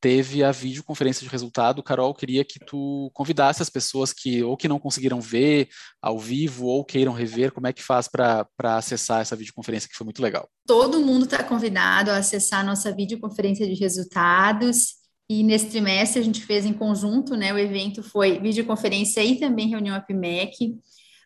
teve 0.04 0.44
a 0.44 0.52
videoconferência 0.52 1.24
de 1.24 1.32
resultado. 1.32 1.82
Carol, 1.82 2.12
queria 2.12 2.44
que 2.44 2.58
tu 2.58 3.10
convidasse 3.14 3.62
as 3.62 3.70
pessoas 3.70 4.12
que 4.12 4.42
ou 4.42 4.54
que 4.54 4.68
não 4.68 4.78
conseguiram 4.78 5.18
ver 5.18 5.70
ao 5.98 6.18
vivo 6.18 6.66
ou 6.66 6.84
queiram 6.84 7.14
rever, 7.14 7.52
como 7.52 7.66
é 7.66 7.72
que 7.72 7.82
faz 7.82 8.06
para 8.06 8.46
acessar 8.76 9.22
essa 9.22 9.34
videoconferência 9.34 9.88
que 9.88 9.96
foi 9.96 10.04
muito 10.04 10.20
legal. 10.20 10.46
Todo 10.66 11.00
mundo 11.00 11.24
está 11.24 11.42
convidado 11.42 12.10
a 12.10 12.18
acessar 12.18 12.60
a 12.60 12.64
nossa 12.64 12.94
videoconferência 12.94 13.66
de 13.66 13.72
resultados. 13.80 15.02
E 15.26 15.42
nesse 15.42 15.70
trimestre 15.70 16.20
a 16.20 16.22
gente 16.22 16.42
fez 16.42 16.66
em 16.66 16.74
conjunto, 16.74 17.34
né? 17.34 17.54
O 17.54 17.58
evento 17.58 18.02
foi 18.02 18.38
videoconferência 18.38 19.24
e 19.24 19.40
também 19.40 19.70
reunião 19.70 19.96
APMEC. 19.96 20.72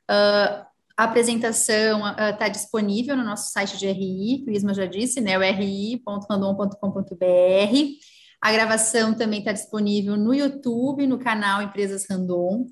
Uh, 0.09 0.65
a 0.97 1.03
apresentação 1.03 2.07
está 2.31 2.47
uh, 2.47 2.53
disponível 2.53 3.17
no 3.17 3.25
nosso 3.25 3.51
site 3.51 3.77
de 3.77 3.91
RI, 3.91 4.45
que 4.45 4.53
o 4.53 4.55
Isma 4.55 4.73
já 4.73 4.87
disse, 4.87 5.21
né? 5.21 5.37
O 5.37 5.41
ri.randon.com.br. 5.41 8.18
A 8.41 8.53
gravação 8.53 9.15
também 9.15 9.41
está 9.41 9.53
disponível 9.53 10.17
no 10.17 10.33
YouTube, 10.33 11.07
no 11.07 11.19
canal 11.19 11.63
Empresas 11.63 12.07
Randon. 12.09 12.67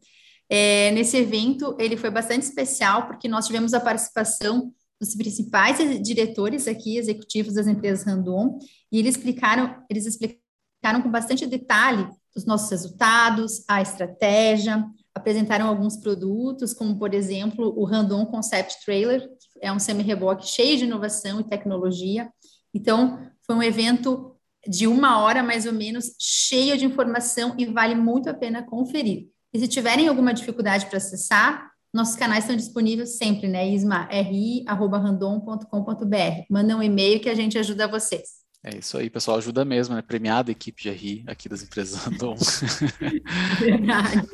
É, 0.49 0.93
nesse 0.93 1.17
evento, 1.17 1.77
ele 1.79 1.97
foi 1.97 2.11
bastante 2.11 2.43
especial, 2.43 3.07
porque 3.07 3.29
nós 3.29 3.47
tivemos 3.47 3.75
a 3.75 3.81
participação 3.81 4.73
dos 5.01 5.15
principais 5.15 5.79
diretores 6.03 6.67
aqui, 6.67 6.97
executivos 6.97 7.55
das 7.55 7.67
empresas 7.67 8.07
Randon, 8.07 8.59
e 8.91 8.99
eles 8.99 9.17
explicaram, 9.17 9.83
eles 9.91 10.07
explicaram 10.07 11.03
com 11.03 11.11
bastante 11.11 11.47
detalhe 11.47 12.09
os 12.35 12.45
nossos 12.45 12.71
resultados, 12.71 13.65
a 13.67 13.81
estratégia, 13.81 14.85
apresentaram 15.15 15.67
alguns 15.67 15.97
produtos, 15.97 16.75
como, 16.75 16.99
por 16.99 17.15
exemplo, 17.15 17.73
o 17.77 17.85
Randon 17.85 18.27
Concept 18.27 18.85
Trailer, 18.85 19.23
que 19.23 19.59
é 19.63 19.73
um 19.73 19.79
semi-reboque 19.79 20.47
cheio 20.47 20.77
de 20.77 20.85
inovação 20.85 21.41
e 21.41 21.45
tecnologia. 21.45 22.31
Então, 22.75 23.19
foi 23.47 23.57
um 23.57 23.63
evento 23.63 24.36
de 24.69 24.87
uma 24.87 25.21
hora, 25.21 25.43
mais 25.43 25.67
ou 25.67 25.73
menos, 25.73 26.13
cheio 26.19 26.77
de 26.77 26.85
informação 26.85 27.55
e 27.59 27.67
vale 27.67 27.95
muito 27.95 28.31
a 28.31 28.35
pena 28.35 28.65
conferir. 28.65 29.29
E 29.53 29.59
se 29.59 29.69
tiverem 29.69 30.09
alguma 30.09 30.35
dificuldade 30.35 30.87
para 30.87 30.99
acessar, 30.99 31.71
nossos 31.93 32.17
canais 32.17 32.45
estão 32.45 32.57
disponíveis 32.57 33.17
sempre, 33.17 33.49
né, 33.49 33.69
Isma? 33.69 34.09
ri.randon.com.br. 34.11 36.45
Manda 36.51 36.77
um 36.77 36.83
e-mail 36.83 37.21
que 37.21 37.29
a 37.29 37.35
gente 37.35 37.59
ajuda 37.59 37.89
vocês. 37.89 38.46
É 38.69 38.79
isso 38.79 38.99
aí, 38.99 39.09
pessoal, 39.09 39.39
ajuda 39.39 39.65
mesmo, 39.65 39.95
né? 39.95 40.03
Premiada 40.03 40.51
a 40.51 40.53
equipe 40.53 40.83
de 40.83 40.91
RI 40.91 41.23
aqui 41.29 41.49
das 41.49 41.63
empresas 41.63 42.03
Randon. 42.03 42.35
Verdade. 43.61 44.27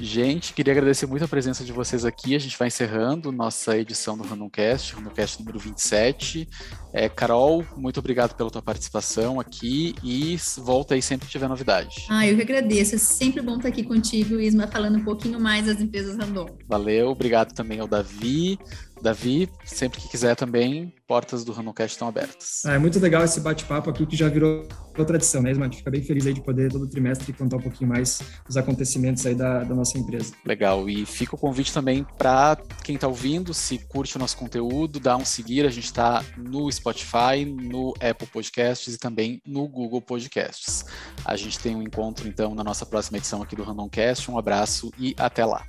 gente, 0.00 0.52
queria 0.52 0.72
agradecer 0.72 1.04
muito 1.06 1.24
a 1.24 1.26
presença 1.28 1.64
de 1.64 1.72
vocês 1.72 2.04
aqui. 2.04 2.36
A 2.36 2.38
gente 2.38 2.56
vai 2.56 2.68
encerrando 2.68 3.32
nossa 3.32 3.76
edição 3.76 4.16
do 4.16 4.22
Randomcast, 4.22 4.94
Randomcast 4.94 5.40
número 5.40 5.58
27. 5.58 6.48
É, 6.92 7.08
Carol, 7.08 7.66
muito 7.76 7.98
obrigado 7.98 8.36
pela 8.36 8.48
tua 8.52 8.62
participação 8.62 9.40
aqui 9.40 9.96
e 10.04 10.36
volta 10.58 10.94
aí 10.94 11.02
sempre 11.02 11.26
que 11.26 11.32
tiver 11.32 11.48
novidade. 11.48 12.06
Ah, 12.08 12.24
eu 12.24 12.36
que 12.36 12.42
agradeço. 12.42 12.94
É 12.94 12.98
sempre 12.98 13.42
bom 13.42 13.56
estar 13.56 13.66
aqui 13.68 13.82
contigo, 13.82 14.38
Isma, 14.38 14.68
falando 14.68 14.98
um 14.98 15.04
pouquinho 15.04 15.40
mais 15.40 15.66
das 15.66 15.80
empresas 15.80 16.16
Randon. 16.16 16.56
Valeu, 16.68 17.08
obrigado 17.08 17.52
também 17.52 17.80
ao 17.80 17.88
Davi. 17.88 18.60
Davi, 19.00 19.48
sempre 19.64 20.00
que 20.00 20.08
quiser 20.08 20.34
também, 20.34 20.92
portas 21.06 21.44
do 21.44 21.52
Randomcast 21.52 21.94
estão 21.94 22.08
abertas. 22.08 22.64
É 22.64 22.78
muito 22.78 22.98
legal 22.98 23.24
esse 23.24 23.40
bate-papo 23.40 23.90
aqui 23.90 24.06
que 24.06 24.16
já 24.16 24.28
virou 24.28 24.66
tradição, 25.04 25.42
né, 25.42 25.52
gente 25.52 25.78
fica 25.78 25.90
bem 25.90 26.02
feliz 26.02 26.26
aí 26.26 26.32
de 26.32 26.40
poder 26.40 26.70
todo 26.70 26.88
trimestre 26.88 27.32
contar 27.32 27.56
um 27.56 27.60
pouquinho 27.60 27.90
mais 27.90 28.20
dos 28.46 28.56
acontecimentos 28.56 29.26
aí 29.26 29.34
da, 29.34 29.64
da 29.64 29.74
nossa 29.74 29.98
empresa. 29.98 30.32
Legal, 30.44 30.88
e 30.88 31.04
fica 31.04 31.34
o 31.34 31.38
convite 31.38 31.72
também 31.72 32.06
para 32.16 32.56
quem 32.84 32.94
está 32.94 33.08
ouvindo, 33.08 33.52
se 33.52 33.78
curte 33.88 34.16
o 34.16 34.18
nosso 34.20 34.36
conteúdo, 34.36 35.00
dá 35.00 35.16
um 35.16 35.24
seguir, 35.24 35.66
a 35.66 35.70
gente 35.70 35.86
está 35.86 36.24
no 36.36 36.70
Spotify, 36.70 37.44
no 37.44 37.92
Apple 38.00 38.28
Podcasts 38.28 38.94
e 38.94 38.98
também 38.98 39.42
no 39.44 39.66
Google 39.66 40.00
Podcasts. 40.00 40.84
A 41.24 41.36
gente 41.36 41.58
tem 41.58 41.74
um 41.74 41.82
encontro 41.82 42.28
então 42.28 42.54
na 42.54 42.62
nossa 42.62 42.86
próxima 42.86 43.18
edição 43.18 43.42
aqui 43.42 43.56
do 43.56 43.62
Randomcast. 43.62 44.30
Um 44.30 44.38
abraço 44.38 44.90
e 44.98 45.14
até 45.18 45.44
lá. 45.44 45.64